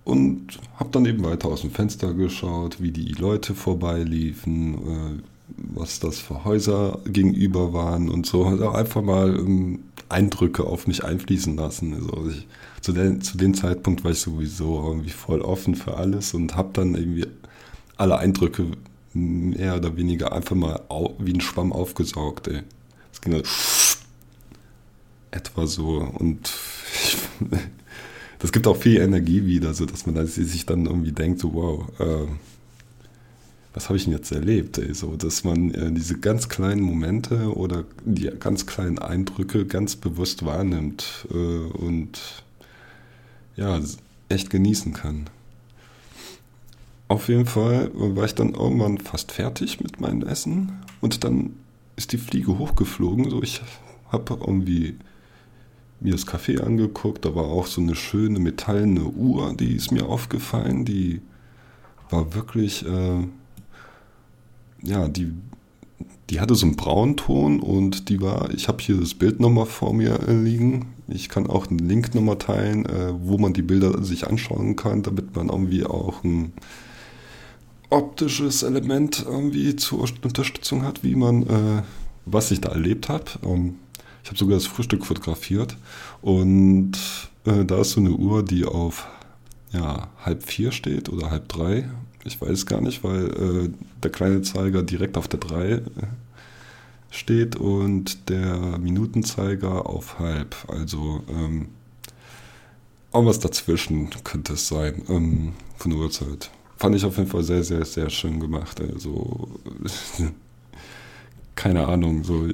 Und 0.04 0.60
habe 0.76 0.90
dann 0.92 1.06
eben 1.06 1.24
weiter 1.24 1.48
aus 1.48 1.62
dem 1.62 1.72
Fenster 1.72 2.14
geschaut, 2.14 2.82
wie 2.82 2.92
die 2.92 3.14
Leute 3.14 3.54
vorbeiliefen, 3.56 4.74
äh, 4.74 5.22
was 5.58 6.00
das 6.00 6.20
für 6.20 6.44
Häuser 6.44 7.00
gegenüber 7.06 7.74
waren 7.74 8.10
und 8.10 8.26
so. 8.26 8.46
Also 8.46 8.70
einfach 8.70 9.02
mal 9.02 9.38
ähm, 9.38 9.80
Eindrücke 10.10 10.66
auf 10.66 10.88
mich 10.88 11.04
einfließen 11.04 11.56
lassen. 11.56 11.94
Also 11.94 12.30
ich, 12.30 12.48
zu, 12.82 12.92
den, 12.92 13.22
zu 13.22 13.38
dem 13.38 13.54
Zeitpunkt 13.54 14.04
war 14.04 14.12
ich 14.12 14.20
sowieso 14.20 14.84
irgendwie 14.86 15.10
voll 15.10 15.42
offen 15.42 15.76
für 15.76 15.96
alles 15.96 16.34
und 16.34 16.56
habe 16.56 16.70
dann 16.74 16.96
irgendwie 16.96 17.28
alle 17.96 18.18
Eindrücke 18.18 18.68
mehr 19.14 19.78
oder 19.78 19.96
weniger 19.96 20.34
einfach 20.34 20.56
mal 20.56 20.82
wie 21.20 21.34
ein 21.34 21.42
Schwamm 21.42 21.72
aufgesaugt. 21.72 22.50
Es 23.12 23.22
ging 23.22 23.34
halt 23.34 23.48
etwa 25.32 25.66
so 25.66 26.00
und 26.00 26.52
ich, 27.02 27.18
das 28.44 28.52
gibt 28.52 28.68
auch 28.68 28.76
viel 28.76 29.00
Energie 29.00 29.46
wieder, 29.46 29.74
so 29.74 29.86
dass 29.86 30.06
man 30.06 30.28
sich 30.28 30.66
dann 30.66 30.86
irgendwie 30.86 31.14
denkt, 31.14 31.40
so 31.40 31.54
wow, 31.54 31.88
äh, 31.98 32.28
was 33.74 33.88
habe 33.88 33.96
ich 33.96 34.04
denn 34.04 34.12
jetzt 34.12 34.34
erlebt? 34.34 34.78
Ey? 34.78 34.94
So, 34.94 35.16
dass 35.16 35.46
man 35.46 35.74
äh, 35.74 35.94
diese 35.94 36.20
ganz 36.20 36.50
kleinen 36.50 36.82
Momente 36.82 37.56
oder 37.56 37.86
die 38.04 38.30
ganz 38.38 38.66
kleinen 38.66 39.00
Eindrücke 39.00 39.66
ganz 39.66 39.96
bewusst 39.96 40.46
wahrnimmt 40.46 41.26
äh, 41.32 41.36
und 41.36 42.44
ja, 43.56 43.80
echt 44.28 44.50
genießen 44.50 44.92
kann. 44.92 45.30
Auf 47.08 47.30
jeden 47.30 47.46
Fall 47.46 47.92
war 47.94 48.26
ich 48.26 48.36
dann 48.36 48.56
irgendwann 48.56 48.98
fast 48.98 49.32
fertig 49.32 49.80
mit 49.80 50.02
meinem 50.02 50.22
Essen 50.22 50.84
und 51.00 51.24
dann 51.24 51.54
ist 51.96 52.12
die 52.12 52.18
Fliege 52.18 52.58
hochgeflogen. 52.58 53.30
So, 53.30 53.42
ich 53.42 53.62
habe 54.12 54.38
irgendwie 54.46 54.98
mir 56.04 56.12
das 56.12 56.28
Café 56.28 56.60
angeguckt, 56.60 57.26
da 57.26 57.36
war 57.36 57.46
auch 57.46 57.68
so 57.68 57.82
eine 57.82 57.96
schöne 57.96 58.40
metallene 58.40 59.04
Uhr, 59.04 59.54
die 59.54 59.76
ist 59.76 59.92
mir 59.92 60.08
aufgefallen, 60.08 60.86
die 60.86 61.22
war 62.10 62.34
wirklich, 62.34 62.86
äh, 62.86 63.28
ja, 64.82 65.08
die, 65.08 65.34
die 66.30 66.40
hatte 66.40 66.56
so 66.56 66.66
einen 66.66 66.76
Braunton 66.76 67.60
und 67.60 68.10
die 68.10 68.22
war, 68.22 68.52
ich 68.52 68.68
habe 68.68 68.84
hier 68.84 68.98
das 68.98 69.14
Bild 69.14 69.40
nochmal 69.40 69.66
vor 69.66 69.94
mir 69.94 70.28
äh, 70.28 70.34
liegen. 70.34 70.88
Ich 71.08 71.30
kann 71.30 71.48
auch 71.48 71.68
einen 71.68 71.80
Link 71.80 72.16
nochmal 72.16 72.38
teilen, 72.38 72.86
äh, 72.86 73.14
wo 73.20 73.38
man 73.38 73.54
die 73.54 73.62
Bilder 73.62 74.04
sich 74.04 74.28
anschauen 74.28 74.76
kann, 74.76 75.04
damit 75.04 75.36
man 75.36 75.50
irgendwie 75.50 75.86
auch 75.86 76.24
ein 76.24 76.54
optisches 77.90 78.64
Element 78.64 79.24
irgendwie 79.28 79.76
zur 79.76 80.02
Unterstützung 80.02 80.84
hat, 80.84 81.04
wie 81.04 81.16
man, 81.16 81.44
äh, 81.44 81.84
was 82.26 82.52
ich 82.52 82.62
da 82.62 82.70
erlebt 82.70 83.10
habe. 83.10 83.26
Ähm, 83.44 83.76
ich 84.24 84.30
habe 84.30 84.38
sogar 84.38 84.56
das 84.56 84.66
Frühstück 84.66 85.06
fotografiert 85.06 85.76
und 86.22 86.94
äh, 87.46 87.66
da 87.66 87.82
ist 87.82 87.92
so 87.92 88.00
eine 88.00 88.12
Uhr, 88.12 88.44
die 88.44 88.66
auf 88.66 89.06
ja, 89.72 90.08
halb 90.24 90.44
vier 90.44 90.72
steht 90.72 91.10
oder 91.10 91.30
halb 91.30 91.50
drei. 91.50 91.90
Ich 92.24 92.40
weiß 92.40 92.66
gar 92.66 92.80
nicht, 92.80 93.04
weil 93.04 93.26
äh, 93.28 93.70
der 94.02 94.12
kleine 94.12 94.42
Zeiger 94.42 94.82
direkt 94.82 95.18
auf 95.18 95.28
der 95.28 95.40
drei 95.40 95.72
äh, 95.72 95.82
steht 97.12 97.58
und 97.58 98.30
der 98.30 98.78
Minutenzeiger 98.78 99.88
auf 99.88 100.20
halb. 100.20 100.56
Also 100.68 101.24
ähm, 101.30 101.68
auch 103.12 103.26
was 103.26 103.40
dazwischen 103.40 104.10
könnte 104.24 104.54
es 104.54 104.68
sein 104.68 105.04
ähm, 105.10 105.54
von 105.78 105.92
der 105.92 106.00
Uhrzeit. 106.00 106.50
Fand 106.78 106.96
ich 106.96 107.04
auf 107.04 107.18
jeden 107.18 107.30
Fall 107.30 107.44
sehr, 107.44 107.64
sehr, 107.64 107.84
sehr 107.86 108.10
schön 108.10 108.40
gemacht. 108.40 108.80
Also 108.80 109.50
keine 111.56 111.88
Ahnung, 111.88 112.24
so 112.24 112.48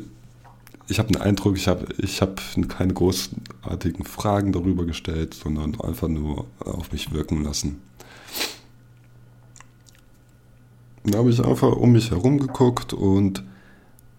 ich 0.89 0.97
habe 0.97 1.11
den 1.11 1.21
Eindruck, 1.21 1.55
ich 1.55 1.67
habe 1.67 1.85
ich 1.99 2.21
hab 2.21 2.41
keine 2.67 2.93
großartigen 2.93 4.05
Fragen 4.05 4.51
darüber 4.51 4.85
gestellt, 4.85 5.35
sondern 5.35 5.79
einfach 5.79 6.07
nur 6.07 6.47
auf 6.59 6.91
mich 6.91 7.13
wirken 7.13 7.43
lassen. 7.43 7.79
Da 11.03 11.19
habe 11.19 11.29
ich 11.29 11.43
einfach 11.43 11.75
um 11.75 11.91
mich 11.91 12.09
herum 12.11 12.39
geguckt 12.39 12.93
und 12.93 13.43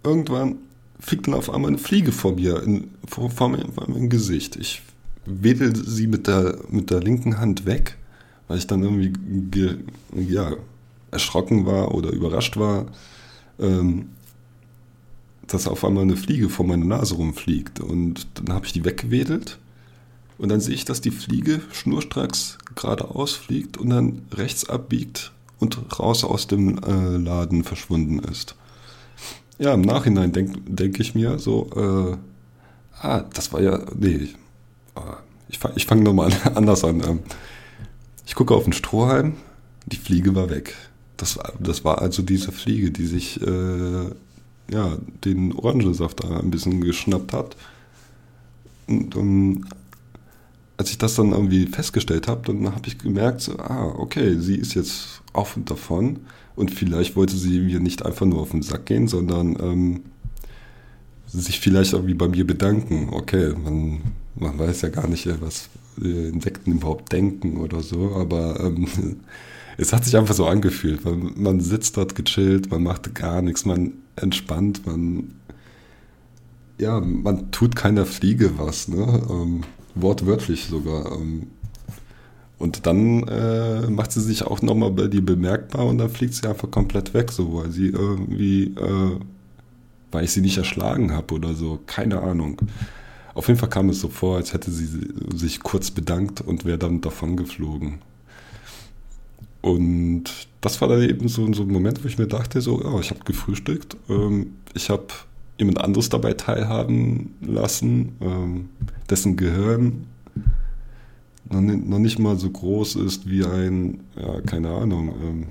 irgendwann 0.05 0.57
fliegt 1.01 1.27
dann 1.27 1.35
auf 1.35 1.51
einmal 1.51 1.71
eine 1.71 1.79
Fliege 1.79 2.13
vor 2.13 2.37
mir, 2.37 2.63
in, 2.63 2.91
vor, 3.07 3.31
vor, 3.31 3.49
mir, 3.49 3.67
vor 3.75 3.89
meinem 3.91 4.09
Gesicht. 4.09 4.57
Ich 4.57 4.83
wedel 5.27 5.75
sie 5.75 6.07
mit 6.07 6.27
der, 6.27 6.59
mit 6.69 6.91
der 6.91 7.01
linken 7.01 7.39
Hand 7.39 7.67
weg, 7.67 7.97
weil 8.49 8.59
ich 8.59 8.67
dann 8.67 8.83
irgendwie 8.83 9.13
ge, 9.51 9.79
ja, 10.15 10.53
erschrocken 11.11 11.67
war 11.67 11.95
oder 11.95 12.11
überrascht 12.11 12.57
war. 12.57 12.87
Ähm, 13.59 14.11
dass 15.53 15.67
auf 15.67 15.85
einmal 15.85 16.05
eine 16.05 16.17
Fliege 16.17 16.49
vor 16.49 16.65
meiner 16.65 16.85
Nase 16.85 17.15
rumfliegt. 17.15 17.81
Und 17.81 18.27
dann 18.35 18.55
habe 18.55 18.67
ich 18.67 18.73
die 18.73 18.85
weggewedelt. 18.85 19.59
Und 20.39 20.49
dann 20.49 20.61
sehe 20.61 20.75
ich, 20.75 20.85
dass 20.85 21.01
die 21.01 21.11
Fliege 21.11 21.61
schnurstracks 21.73 22.57
geradeaus 22.75 23.33
fliegt 23.33 23.77
und 23.77 23.91
dann 23.91 24.23
rechts 24.33 24.69
abbiegt 24.69 25.33
und 25.59 25.99
raus 25.99 26.25
aus 26.25 26.47
dem 26.47 26.79
äh, 26.79 27.17
Laden 27.17 27.65
verschwunden 27.65 28.21
ist. 28.21 28.55
Ja, 29.59 29.75
im 29.75 29.83
Nachhinein 29.83 30.33
denke 30.33 30.59
denk 30.67 30.99
ich 30.99 31.15
mir 31.15 31.39
so, 31.39 31.69
äh, 31.77 32.17
ah, 33.03 33.25
das 33.35 33.53
war 33.53 33.61
ja, 33.61 33.81
nee, 33.95 34.29
ah, 34.95 35.19
ich, 35.51 35.59
ich 35.75 35.85
fange 35.85 36.03
nochmal 36.03 36.33
anders 36.55 36.85
an. 36.85 37.03
Ähm, 37.03 37.19
ich 38.27 38.35
gucke 38.35 38.55
auf 38.55 38.65
den 38.65 38.73
Strohhalm, 38.73 39.35
die 39.87 39.97
Fliege 39.97 40.35
war 40.35 40.49
weg. 40.49 40.75
Das, 41.19 41.39
das 41.59 41.85
war 41.85 42.01
also 42.01 42.23
diese 42.23 42.53
Fliege, 42.53 42.91
die 42.91 43.07
sich 43.07 43.43
äh, 43.43 44.11
ja, 44.71 44.99
den 45.25 45.53
Orangensaft 45.53 46.23
da 46.23 46.39
ein 46.39 46.51
bisschen 46.51 46.81
geschnappt 46.81 47.33
hat. 47.33 47.57
Und 48.87 49.15
um, 49.17 49.67
als 50.77 50.91
ich 50.91 50.99
das 50.99 51.15
dann 51.15 51.33
irgendwie 51.33 51.67
festgestellt 51.67 52.29
habe, 52.29 52.43
dann 52.47 52.75
habe 52.75 52.87
ich 52.87 52.99
gemerkt, 52.99 53.43
so, 53.43 53.59
ah, 53.59 53.95
okay, 53.99 54.37
sie 54.39 54.57
ist 54.57 54.75
jetzt 54.75 55.23
auf 55.33 55.57
und 55.57 55.71
davon. 55.71 56.21
Und 56.57 56.71
vielleicht 56.71 57.17
wollte 57.17 57.37
sie 57.37 57.61
mir 57.61 57.81
nicht 57.81 58.05
einfach 58.05 58.27
nur 58.27 58.41
auf 58.41 58.51
den 58.51 58.63
Sack 58.63 58.87
gehen, 58.87 59.09
sondern 59.09 59.57
ähm, 59.61 60.01
sich 61.27 61.61
vielleicht 61.61 61.93
irgendwie 61.93 62.15
bei 62.15 62.29
mir 62.29 62.47
bedanken. 62.47 63.11
Okay, 63.13 63.55
man, 63.63 64.01
man 64.37 64.59
weiß 64.59 64.83
ja 64.83 64.89
gar 64.89 65.07
nicht, 65.07 65.29
was 65.41 65.69
Insekten 66.01 66.73
überhaupt 66.73 67.13
denken 67.13 67.59
oder 67.59 67.81
so, 67.81 68.15
aber 68.15 68.61
ähm, 68.61 68.87
es 69.77 69.93
hat 69.93 70.05
sich 70.05 70.17
einfach 70.17 70.35
so 70.35 70.47
angefühlt. 70.47 71.05
Man, 71.05 71.33
man 71.37 71.61
sitzt 71.61 71.97
dort 71.97 72.15
gechillt, 72.15 72.71
man 72.71 72.83
macht 72.83 73.15
gar 73.15 73.43
nichts, 73.43 73.65
man 73.65 73.93
entspannt, 74.17 74.87
man 74.87 75.35
ja, 76.81 77.01
man 77.01 77.51
tut 77.51 77.77
keiner 77.77 78.07
Fliege 78.07 78.59
was, 78.59 78.89
ne? 78.89 79.23
Ähm, 79.31 79.63
wortwörtlich 79.95 80.65
sogar. 80.65 81.13
Ähm, 81.13 81.49
und 82.59 82.87
dann 82.87 83.27
äh, 83.29 83.89
macht 83.89 84.13
sie 84.13 84.21
sich 84.21 84.45
auch 84.45 84.61
nochmal 84.63 84.91
bei 84.91 85.07
dir 85.07 85.25
bemerkbar 85.25 85.87
und 85.87 85.99
dann 85.99 86.11
fliegt 86.11 86.35
sie 86.35 86.47
einfach 86.47 86.71
komplett 86.71 87.15
weg, 87.15 87.33
so 87.33 87.55
weil 87.55 87.71
sie 87.71 87.89
irgendwie, 87.89 88.75
äh, 88.77 89.19
weil 90.11 90.25
ich 90.25 90.33
sie 90.33 90.43
nicht 90.43 90.59
erschlagen 90.59 91.13
habe 91.13 91.35
oder 91.35 91.55
so, 91.55 91.81
keine 91.87 92.23
Ahnung. 92.23 92.61
Auf 93.35 93.49
jeden 93.49 93.59
Fall 93.59 93.71
kam 93.71 93.89
es 93.89 94.01
so 94.01 94.09
vor, 94.09 94.37
als 94.37 94.53
hätte 94.53 94.71
sie 94.71 94.89
sich 95.35 95.61
kurz 95.61 95.91
bedankt 95.91 96.41
und 96.41 96.65
wäre 96.65 96.79
dann 96.79 97.01
davon 97.01 97.37
geflogen. 97.37 98.01
Und 99.63 100.25
das 100.61 100.81
war 100.81 100.89
dann 100.89 101.03
eben 101.03 101.29
so, 101.29 101.53
so 101.53 101.63
ein 101.63 101.69
Moment, 101.69 102.03
wo 102.03 102.09
ich 102.09 102.19
mir 102.19 102.27
dachte, 102.27 102.61
so, 102.61 102.83
oh, 102.83 103.01
ich 103.01 103.11
habe 103.11 103.21
gefrühstückt, 103.25 103.97
ähm, 104.09 104.55
ich 104.75 104.89
habe 104.89 105.07
jemand 105.59 105.81
anderes 105.81 106.09
dabei 106.09 106.33
teilhaben 106.33 107.35
lassen, 107.43 108.17
ähm, 108.21 108.71
dessen 109.09 109.37
Gehirn 109.37 110.07
noch, 111.51 111.99
nicht 111.99 112.19
mal 112.19 112.39
so 112.39 112.49
groß 112.49 112.97
ist 112.97 113.29
wie 113.29 113.45
ein, 113.45 114.01
ja, 114.17 114.41
keine 114.43 114.71
Ahnung, 114.71 115.15
ähm, 115.23 115.47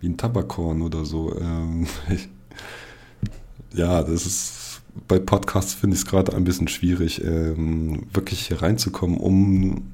wie 0.00 0.08
ein 0.08 0.16
Tabakhorn 0.16 0.82
oder 0.82 1.04
so. 1.04 1.36
Ähm, 1.38 1.86
ja, 3.74 4.02
das 4.02 4.26
ist 4.26 4.82
bei 5.06 5.18
Podcasts 5.18 5.74
finde 5.74 5.94
ich 5.94 6.02
es 6.02 6.06
gerade 6.06 6.34
ein 6.34 6.44
bisschen 6.44 6.66
schwierig, 6.66 7.22
ähm, 7.22 8.06
wirklich 8.12 8.48
hier 8.48 8.62
reinzukommen, 8.62 9.18
um 9.18 9.92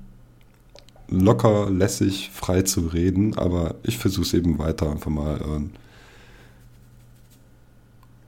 locker, 1.09 1.71
lässig, 1.71 2.31
frei 2.33 2.63
zu 2.63 2.89
reden, 2.89 3.37
aber 3.37 3.77
ich 3.83 3.99
versuche 3.99 4.27
es 4.27 4.35
eben 4.35 4.59
weiter 4.59 4.91
einfach 4.91 5.11
mal. 5.11 5.41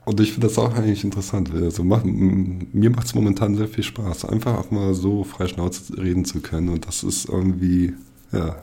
Und 0.05 0.21
ich 0.21 0.31
finde 0.31 0.47
das 0.47 0.57
auch 0.57 0.73
eigentlich 0.73 1.03
interessant. 1.03 1.53
Also 1.53 1.83
mach, 1.83 2.03
mir 2.05 2.89
macht 2.89 3.07
es 3.07 3.15
momentan 3.15 3.57
sehr 3.57 3.67
viel 3.67 3.83
Spaß, 3.83 4.23
einfach 4.25 4.57
auch 4.57 4.71
mal 4.71 4.93
so 4.93 5.25
frei 5.25 5.47
Schnauze 5.47 5.97
reden 5.97 6.23
zu 6.23 6.39
können. 6.39 6.69
Und 6.69 6.87
das 6.87 7.03
ist 7.03 7.27
irgendwie, 7.27 7.93
ja. 8.31 8.55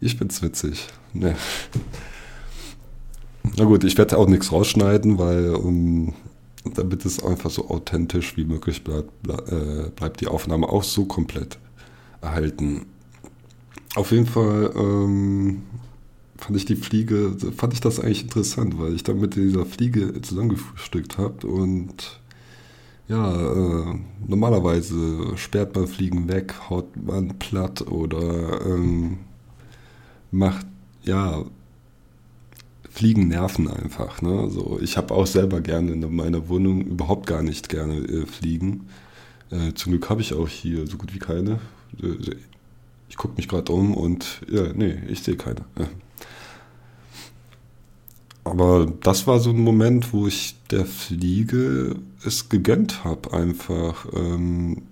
Ich 0.00 0.16
find's 0.16 0.42
witzig. 0.42 0.88
Ne. 1.12 1.36
Na 3.56 3.64
gut, 3.64 3.84
ich 3.84 3.96
werde 3.98 4.18
auch 4.18 4.28
nichts 4.28 4.52
rausschneiden, 4.52 5.18
weil 5.18 5.54
um, 5.54 6.14
damit 6.74 7.04
es 7.04 7.22
einfach 7.22 7.50
so 7.50 7.68
authentisch 7.68 8.36
wie 8.36 8.44
möglich 8.44 8.84
bleibt, 8.84 9.10
äh, 9.28 9.90
bleibt 9.94 10.20
die 10.20 10.28
Aufnahme 10.28 10.68
auch 10.68 10.84
so 10.84 11.04
komplett 11.04 11.58
erhalten. 12.20 12.86
Auf 13.94 14.12
jeden 14.12 14.26
Fall 14.26 14.72
ähm, 14.76 15.62
fand 16.36 16.56
ich 16.56 16.64
die 16.64 16.76
Fliege, 16.76 17.36
fand 17.56 17.74
ich 17.74 17.80
das 17.80 18.00
eigentlich 18.00 18.22
interessant, 18.22 18.78
weil 18.78 18.94
ich 18.94 19.02
dann 19.02 19.20
mit 19.20 19.34
dieser 19.34 19.66
Fliege 19.66 20.20
zusammengefrühstückt 20.22 21.18
habe 21.18 21.46
und 21.46 22.20
ja, 23.08 23.34
äh, 23.34 23.98
normalerweise 24.26 25.36
sperrt 25.36 25.74
man 25.74 25.86
Fliegen 25.86 26.28
weg, 26.28 26.54
haut 26.68 26.94
man 26.96 27.38
platt 27.38 27.82
oder 27.88 28.66
ähm, 28.66 29.18
macht, 30.30 30.66
ja, 31.02 31.44
Fliegen 32.98 33.28
nerven 33.28 33.68
einfach. 33.68 34.22
Ne? 34.22 34.50
So, 34.50 34.80
ich 34.82 34.96
habe 34.96 35.14
auch 35.14 35.26
selber 35.28 35.60
gerne 35.60 35.92
in 35.92 36.16
meiner 36.16 36.48
Wohnung 36.48 36.80
überhaupt 36.80 37.28
gar 37.28 37.44
nicht 37.44 37.68
gerne 37.68 37.94
äh, 37.98 38.26
Fliegen. 38.26 38.88
Äh, 39.52 39.72
zum 39.74 39.92
Glück 39.92 40.10
habe 40.10 40.20
ich 40.20 40.34
auch 40.34 40.48
hier 40.48 40.84
so 40.88 40.96
gut 40.96 41.14
wie 41.14 41.20
keine. 41.20 41.60
Äh, 42.02 42.34
ich 43.08 43.16
gucke 43.16 43.36
mich 43.36 43.46
gerade 43.46 43.70
um 43.70 43.94
und 43.94 44.40
ja, 44.50 44.72
nee, 44.74 44.98
ich 45.06 45.22
sehe 45.22 45.36
keine. 45.36 45.60
Aber 48.42 48.92
das 49.00 49.28
war 49.28 49.38
so 49.38 49.50
ein 49.50 49.60
Moment, 49.60 50.12
wo 50.12 50.26
ich 50.26 50.56
der 50.72 50.84
Fliege 50.84 51.94
es 52.24 52.48
gegönnt 52.48 53.04
habe, 53.04 53.32
einfach, 53.32 54.06
ähm, 54.12 54.82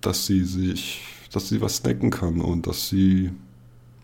dass 0.00 0.26
sie 0.26 0.42
sich, 0.42 1.02
dass 1.32 1.48
sie 1.48 1.60
was 1.60 1.76
snacken 1.76 2.10
kann 2.10 2.40
und 2.40 2.66
dass 2.66 2.88
sie 2.88 3.30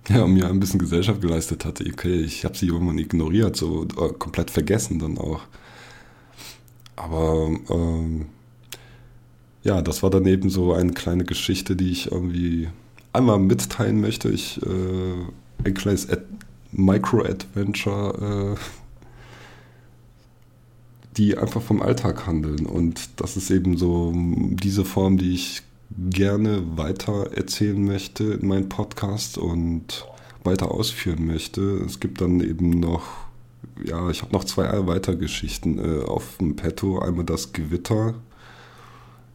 ja, 0.08 0.26
mir 0.26 0.48
ein 0.48 0.60
bisschen 0.60 0.78
Gesellschaft 0.78 1.20
geleistet 1.20 1.64
hatte. 1.64 1.84
Okay, 1.86 2.20
ich 2.20 2.44
habe 2.44 2.56
sie 2.56 2.66
irgendwann 2.66 2.98
ignoriert, 2.98 3.56
so 3.56 3.84
äh, 3.84 4.12
komplett 4.18 4.50
vergessen 4.50 4.98
dann 4.98 5.18
auch. 5.18 5.42
Aber 6.96 7.50
ähm, 7.68 8.26
ja, 9.62 9.82
das 9.82 10.02
war 10.02 10.10
dann 10.10 10.26
eben 10.26 10.48
so 10.48 10.72
eine 10.72 10.92
kleine 10.92 11.24
Geschichte, 11.24 11.76
die 11.76 11.90
ich 11.90 12.12
irgendwie 12.12 12.68
einmal 13.12 13.38
mitteilen 13.38 14.00
möchte. 14.00 14.28
Ich 14.30 14.62
äh, 14.62 15.64
ein 15.64 15.74
kleines 15.74 16.08
Micro-Adventure, 16.72 18.56
äh, 18.56 18.60
die 21.16 21.36
einfach 21.36 21.62
vom 21.62 21.82
Alltag 21.82 22.26
handeln. 22.26 22.66
Und 22.66 23.08
das 23.16 23.36
ist 23.36 23.50
eben 23.50 23.76
so 23.76 24.12
diese 24.14 24.84
Form, 24.84 25.18
die 25.18 25.34
ich 25.34 25.62
gerne 25.90 26.76
weiter 26.76 27.32
erzählen 27.32 27.82
möchte 27.82 28.24
in 28.24 28.48
meinem 28.48 28.68
Podcast 28.68 29.38
und 29.38 30.06
weiter 30.44 30.70
ausführen 30.70 31.26
möchte. 31.26 31.60
Es 31.84 32.00
gibt 32.00 32.20
dann 32.20 32.40
eben 32.40 32.70
noch, 32.70 33.02
ja, 33.84 34.08
ich 34.10 34.22
habe 34.22 34.32
noch 34.32 34.44
zwei 34.44 34.86
weitere 34.86 35.16
Geschichten 35.16 35.78
äh, 35.78 36.04
auf 36.04 36.38
dem 36.38 36.56
Petto. 36.56 36.98
Einmal 37.00 37.24
das 37.24 37.52
Gewitter. 37.52 38.14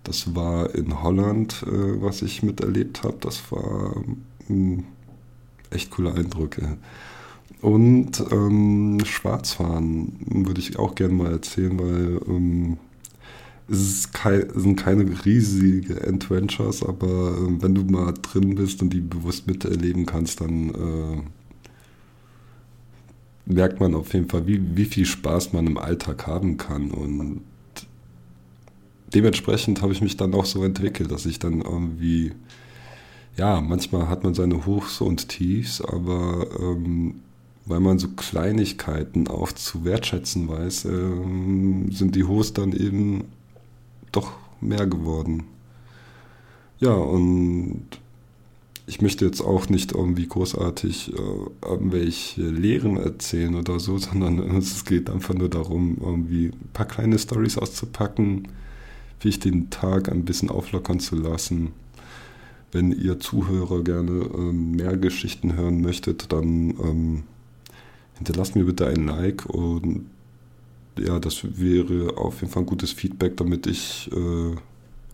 Das 0.04 0.36
war 0.36 0.74
in 0.74 1.04
Holland, 1.04 1.64
äh, 1.68 2.02
was 2.02 2.22
ich 2.22 2.44
miterlebt 2.44 3.04
habe. 3.04 3.18
Das 3.20 3.52
war 3.52 3.96
mh, 3.98 4.16
hm, 4.48 4.84
echt 5.70 5.92
coole 5.92 6.14
Eindrücke. 6.14 6.78
Und 7.62 8.24
ähm, 8.32 9.00
Schwarzfahren 9.06 10.14
würde 10.26 10.60
ich 10.60 10.80
auch 10.80 10.96
gerne 10.96 11.14
mal 11.14 11.32
erzählen, 11.32 11.78
weil 11.78 12.20
ähm, 12.28 12.78
es 13.72 14.12
kein, 14.12 14.48
sind 14.54 14.76
keine 14.76 15.26
riesigen 15.26 15.98
Adventures, 15.98 16.84
aber 16.84 17.08
äh, 17.08 17.62
wenn 17.62 17.76
du 17.76 17.84
mal 17.84 18.14
drin 18.22 18.56
bist 18.56 18.82
und 18.82 18.92
die 18.92 19.02
bewusst 19.02 19.48
miterleben 19.48 20.06
kannst, 20.06 20.42
dann 20.42 20.70
äh, 20.70 21.22
merkt 23.46 23.80
man 23.80 23.96
auf 23.96 24.14
jeden 24.14 24.30
Fall, 24.30 24.48
wie, 24.48 24.62
wie 24.76 24.86
viel 24.86 25.06
Spaß 25.06 25.54
man 25.54 25.68
im 25.68 25.78
Alltag 25.78 26.28
haben 26.28 26.58
kann. 26.58 26.92
Und 26.92 27.42
dementsprechend 29.14 29.82
habe 29.82 29.94
ich 29.94 30.02
mich 30.02 30.18
dann 30.18 30.34
auch 30.34 30.46
so 30.46 30.64
entwickelt, 30.64 31.12
dass 31.12 31.26
ich 31.26 31.40
dann 31.40 31.62
irgendwie, 31.62 32.34
ja, 33.38 33.62
manchmal 33.62 34.10
hat 34.10 34.24
man 34.24 34.34
seine 34.34 34.66
Hochs 34.66 35.02
und 35.02 35.30
Tiefs, 35.30 35.82
aber 35.82 36.48
ähm, 36.60 37.22
weil 37.66 37.80
man 37.80 38.00
so 38.00 38.10
Kleinigkeiten 38.10 39.28
auch 39.28 39.52
zu 39.52 39.86
wertschätzen 39.86 40.48
weiß, 40.48 40.86
ähm, 40.86 41.92
sind 41.92 42.16
die 42.16 42.24
Hochs 42.24 42.54
dann 42.54 42.74
eben 42.74 43.26
doch 44.12 44.32
mehr 44.60 44.88
geworden. 44.88 45.44
Ja, 46.80 46.94
und 46.94 47.86
ich 48.88 49.02
möchte 49.02 49.26
jetzt 49.26 49.42
auch 49.42 49.70
nicht 49.70 49.94
irgendwie 49.94 50.28
großartig 50.28 51.14
äh, 51.14 51.66
irgendwelche 51.66 52.42
Lehren 52.42 52.98
erzählen 52.98 53.56
oder 53.56 53.80
so, 53.80 53.98
sondern 54.00 54.40
es 54.58 54.86
geht 54.86 55.10
einfach 55.10 55.34
nur 55.34 55.50
darum, 55.50 55.98
irgendwie 56.02 56.48
ein 56.48 56.70
paar 56.74 56.88
kleine 56.88 57.18
Stories 57.20 57.58
auszupacken, 57.58 58.48
wie 59.22 59.30
ich 59.30 59.40
den 59.40 59.70
Tag 59.70 60.12
ein 60.12 60.26
bisschen 60.26 60.50
auflockern 60.50 61.00
zu 61.00 61.16
lassen. 61.16 61.72
Wenn 62.72 62.92
ihr 62.92 63.20
Zuhörer 63.20 63.84
gerne 63.84 64.30
ähm, 64.34 64.72
mehr 64.72 64.98
Geschichten 64.98 65.56
hören 65.56 65.82
möchtet, 65.82 66.32
dann 66.32 66.72
ähm, 66.84 67.24
hinterlasst 68.16 68.56
mir 68.56 68.64
bitte 68.64 68.88
ein 68.88 69.06
Like 69.06 69.46
und 69.46 70.06
ja, 71.06 71.20
das 71.20 71.44
wäre 71.44 72.18
auf 72.18 72.42
jeden 72.42 72.52
Fall 72.52 72.64
ein 72.64 72.68
gutes 72.68 72.92
Feedback, 72.92 73.38
damit 73.38 73.68
ich 73.68 74.10
äh, 74.14 74.56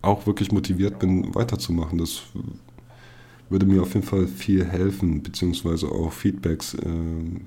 auch 0.02 0.26
wirklich 0.26 0.52
motiviert 0.52 0.98
bin, 0.98 1.34
weiterzumachen. 1.34 1.98
Das 1.98 2.22
würde 3.50 3.66
mir 3.66 3.82
auf 3.82 3.94
jeden 3.94 4.06
Fall 4.06 4.26
viel 4.26 4.64
helfen, 4.64 5.22
beziehungsweise 5.22 5.88
auch 5.88 6.12
Feedbacks 6.12 6.74
äh, 6.74 6.80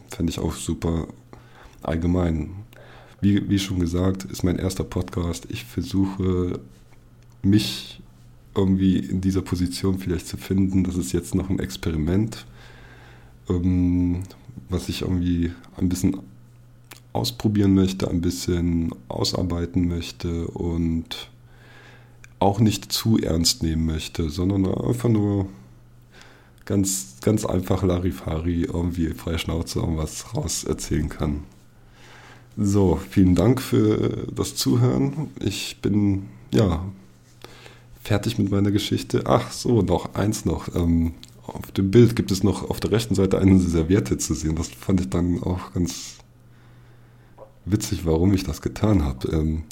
fände 0.09 0.29
ich 0.29 0.39
auch 0.39 0.53
super 0.53 1.07
allgemein. 1.81 2.51
Wie, 3.21 3.47
wie 3.49 3.59
schon 3.59 3.79
gesagt, 3.79 4.23
ist 4.25 4.43
mein 4.43 4.57
erster 4.57 4.83
Podcast. 4.83 5.47
Ich 5.49 5.63
versuche 5.63 6.59
mich 7.43 8.01
irgendwie 8.55 8.97
in 8.97 9.21
dieser 9.21 9.41
Position 9.41 9.99
vielleicht 9.99 10.27
zu 10.27 10.37
finden. 10.37 10.83
Das 10.83 10.95
ist 10.95 11.11
jetzt 11.11 11.35
noch 11.35 11.49
ein 11.49 11.59
Experiment, 11.59 12.45
ähm, 13.49 14.23
was 14.69 14.89
ich 14.89 15.03
irgendwie 15.03 15.51
ein 15.77 15.87
bisschen 15.87 16.17
ausprobieren 17.13 17.73
möchte, 17.73 18.09
ein 18.09 18.21
bisschen 18.21 18.93
ausarbeiten 19.07 19.87
möchte 19.87 20.47
und 20.47 21.29
auch 22.39 22.59
nicht 22.59 22.91
zu 22.91 23.17
ernst 23.17 23.63
nehmen 23.63 23.85
möchte, 23.85 24.29
sondern 24.29 24.65
einfach 24.65 25.09
nur 25.09 25.47
ganz, 26.65 27.17
ganz 27.21 27.45
einfach 27.45 27.83
Larifari 27.83 28.63
irgendwie 28.63 29.07
freie 29.09 29.37
Schnauze 29.37 29.79
irgendwas 29.79 30.35
raus 30.35 30.63
erzählen 30.63 31.09
kann. 31.09 31.43
So, 32.57 32.99
vielen 33.09 33.35
Dank 33.35 33.61
für 33.61 34.27
das 34.33 34.55
Zuhören. 34.55 35.29
Ich 35.39 35.77
bin, 35.81 36.27
ja, 36.53 36.83
fertig 38.03 38.37
mit 38.37 38.51
meiner 38.51 38.71
Geschichte. 38.71 39.23
Ach 39.25 39.51
so, 39.51 39.81
noch 39.81 40.15
eins 40.15 40.45
noch. 40.45 40.73
Ähm, 40.75 41.13
auf 41.45 41.71
dem 41.71 41.91
Bild 41.91 42.15
gibt 42.15 42.31
es 42.31 42.43
noch 42.43 42.69
auf 42.69 42.79
der 42.79 42.91
rechten 42.91 43.15
Seite 43.15 43.39
eine 43.39 43.59
Serviette 43.59 44.17
zu 44.17 44.33
sehen. 44.33 44.55
Das 44.55 44.69
fand 44.69 45.01
ich 45.01 45.09
dann 45.09 45.41
auch 45.43 45.73
ganz 45.73 46.17
witzig, 47.65 48.05
warum 48.05 48.33
ich 48.33 48.43
das 48.43 48.61
getan 48.61 49.03
habe. 49.03 49.27
Ähm, 49.29 49.63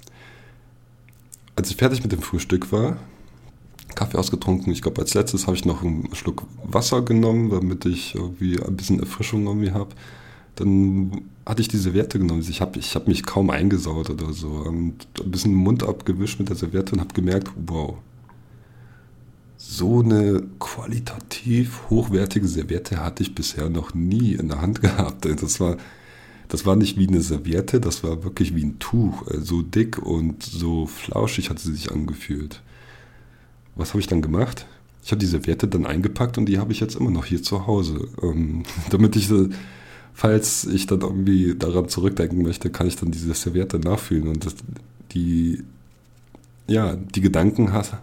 als 1.56 1.70
ich 1.70 1.76
fertig 1.78 2.04
mit 2.04 2.12
dem 2.12 2.22
Frühstück 2.22 2.72
war, 2.72 2.98
Kaffee 3.96 4.18
ausgetrunken, 4.18 4.72
ich 4.72 4.82
glaube 4.82 5.02
als 5.02 5.14
letztes 5.14 5.48
habe 5.48 5.58
ich 5.58 5.66
noch 5.66 5.84
einen 5.84 6.14
Schluck 6.14 6.44
Wasser 6.64 7.02
genommen, 7.02 7.50
damit 7.50 7.86
ich 7.86 8.16
irgendwie 8.16 8.62
ein 8.62 8.78
bisschen 8.78 9.00
Erfrischung 9.00 9.46
irgendwie 9.46 9.72
habe. 9.72 9.90
Dann 10.56 11.22
hatte 11.46 11.62
ich 11.62 11.68
diese 11.68 11.84
Serviette 11.84 12.20
genommen. 12.20 12.46
Ich 12.48 12.62
habe 12.62 12.78
ich 12.80 12.96
hab 12.96 13.08
mich 13.08 13.26
kaum 13.26 13.50
eingesaut 13.50 14.10
oder 14.10 14.34
so 14.34 14.50
und 14.50 15.08
ein 15.20 15.32
bisschen 15.32 15.52
den 15.52 15.64
Mund 15.64 15.84
abgewischt 15.84 16.40
mit 16.40 16.50
der 16.50 16.56
Serviette 16.56 16.94
und 16.94 17.00
habe 17.00 17.14
gemerkt, 17.14 17.50
wow, 17.66 17.96
so 19.58 20.00
eine 20.00 20.44
qualitativ 20.60 21.90
hochwertige 21.90 22.48
Serviette 22.48 23.04
hatte 23.04 23.24
ich 23.24 23.36
bisher 23.36 23.70
noch 23.70 23.94
nie 23.94 24.34
in 24.34 24.48
der 24.48 24.62
Hand 24.62 24.82
gehabt. 24.82 25.26
Das 25.26 25.60
war 25.60 25.76
das 26.50 26.66
war 26.66 26.76
nicht 26.76 26.98
wie 26.98 27.08
eine 27.08 27.22
Serviette, 27.22 27.80
das 27.80 28.04
war 28.04 28.24
wirklich 28.24 28.56
wie 28.56 28.66
ein 28.66 28.80
Tuch. 28.80 29.26
Äh, 29.28 29.40
so 29.40 29.62
dick 29.62 30.00
und 30.00 30.44
so 30.44 30.88
flauschig 30.88 31.50
hat 31.50 31.60
sie 31.60 31.74
sich 31.74 31.92
angefühlt. 31.92 32.62
Was 33.76 33.90
habe 33.90 34.02
ich 34.02 34.08
dann 34.08 34.22
gemacht? 34.22 34.66
Ich 35.04 35.12
habe 35.12 35.20
die 35.20 35.28
Serviette 35.28 35.68
dann 35.68 35.86
eingepackt 35.86 36.38
und 36.38 36.48
die 36.48 36.60
habe 36.60 36.74
ich 36.74 36.82
jetzt 36.82 36.96
immer 36.96 37.12
noch 37.12 37.26
hier 37.26 37.42
zu 37.42 37.68
Hause. 37.68 38.10
Ähm, 38.22 38.64
damit 38.90 39.16
ich, 39.16 39.30
falls 40.14 40.66
ich 40.66 40.88
dann 40.88 41.02
irgendwie 41.02 41.56
daran 41.56 41.88
zurückdenken 41.88 42.42
möchte, 42.42 42.72
kann 42.72 42.88
ich 42.88 42.98
dann 42.98 43.12
diese 43.12 43.34
Serviette 43.34 43.80
nachfühlen 43.80 44.28
und 44.28 44.46
das, 44.46 44.56
die, 45.12 45.64
ja, 46.68 46.96
die 46.96 47.22
Gedanken 47.22 47.72
hat, 47.72 48.02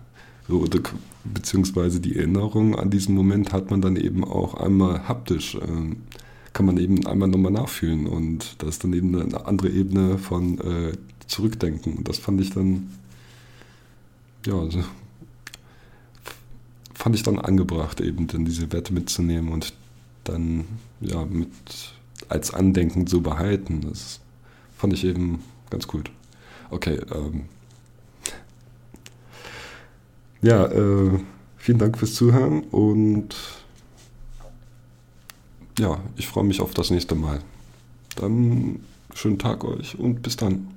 oder, 0.48 0.78
beziehungsweise 1.24 1.98
die 1.98 2.16
Erinnerung 2.16 2.76
an 2.76 2.90
diesen 2.90 3.16
Moment 3.16 3.52
hat 3.52 3.72
man 3.72 3.80
dann 3.80 3.96
eben 3.96 4.22
auch 4.22 4.54
einmal 4.54 5.09
haptisch. 5.09 5.56
Ähm, 5.56 5.96
kann 6.57 6.64
man 6.64 6.79
eben 6.79 7.07
einmal 7.07 7.29
nochmal 7.29 7.53
nachfühlen 7.53 8.07
und 8.07 8.62
das 8.62 8.71
ist 8.71 8.85
dann 8.85 8.95
eben 8.95 9.14
eine 9.14 9.45
andere 9.45 9.69
Ebene 9.69 10.16
von 10.16 10.59
äh, 10.59 10.92
Zurückdenken. 11.27 11.99
Und 11.99 12.09
das 12.09 12.16
fand 12.16 12.40
ich 12.40 12.49
dann, 12.49 12.90
ja, 14.47 14.55
also, 14.55 14.83
fand 16.95 17.14
ich 17.14 17.23
dann 17.23 17.38
angebracht, 17.38 18.01
eben 18.01 18.27
dann 18.27 18.47
diese 18.47 18.73
Werte 18.73 18.95
mitzunehmen 18.95 19.53
und 19.53 19.75
dann 20.25 20.64
ja 21.03 21.27
mit 21.27 21.51
als 22.31 22.55
Andenken 22.55 23.07
zu 23.07 23.21
behalten. 23.21 23.83
Das 23.83 24.21
fand 24.79 24.95
ich 24.95 25.05
eben 25.05 25.40
ganz 25.69 25.87
gut. 25.87 26.11
Okay, 26.71 26.99
ähm, 27.14 27.51
ja, 30.40 30.64
äh, 30.64 31.19
vielen 31.59 31.79
Dank 31.79 31.99
fürs 31.99 32.14
Zuhören 32.14 32.62
und 32.71 33.37
ja, 35.79 35.99
ich 36.17 36.27
freue 36.27 36.45
mich 36.45 36.61
auf 36.61 36.75
das 36.75 36.91
nächste 36.91 37.15
Mal. 37.15 37.41
Dann 38.17 38.81
schönen 39.15 39.39
Tag 39.39 39.65
euch 39.65 39.99
und 39.99 40.23
bis 40.23 40.37
dann. 40.37 40.69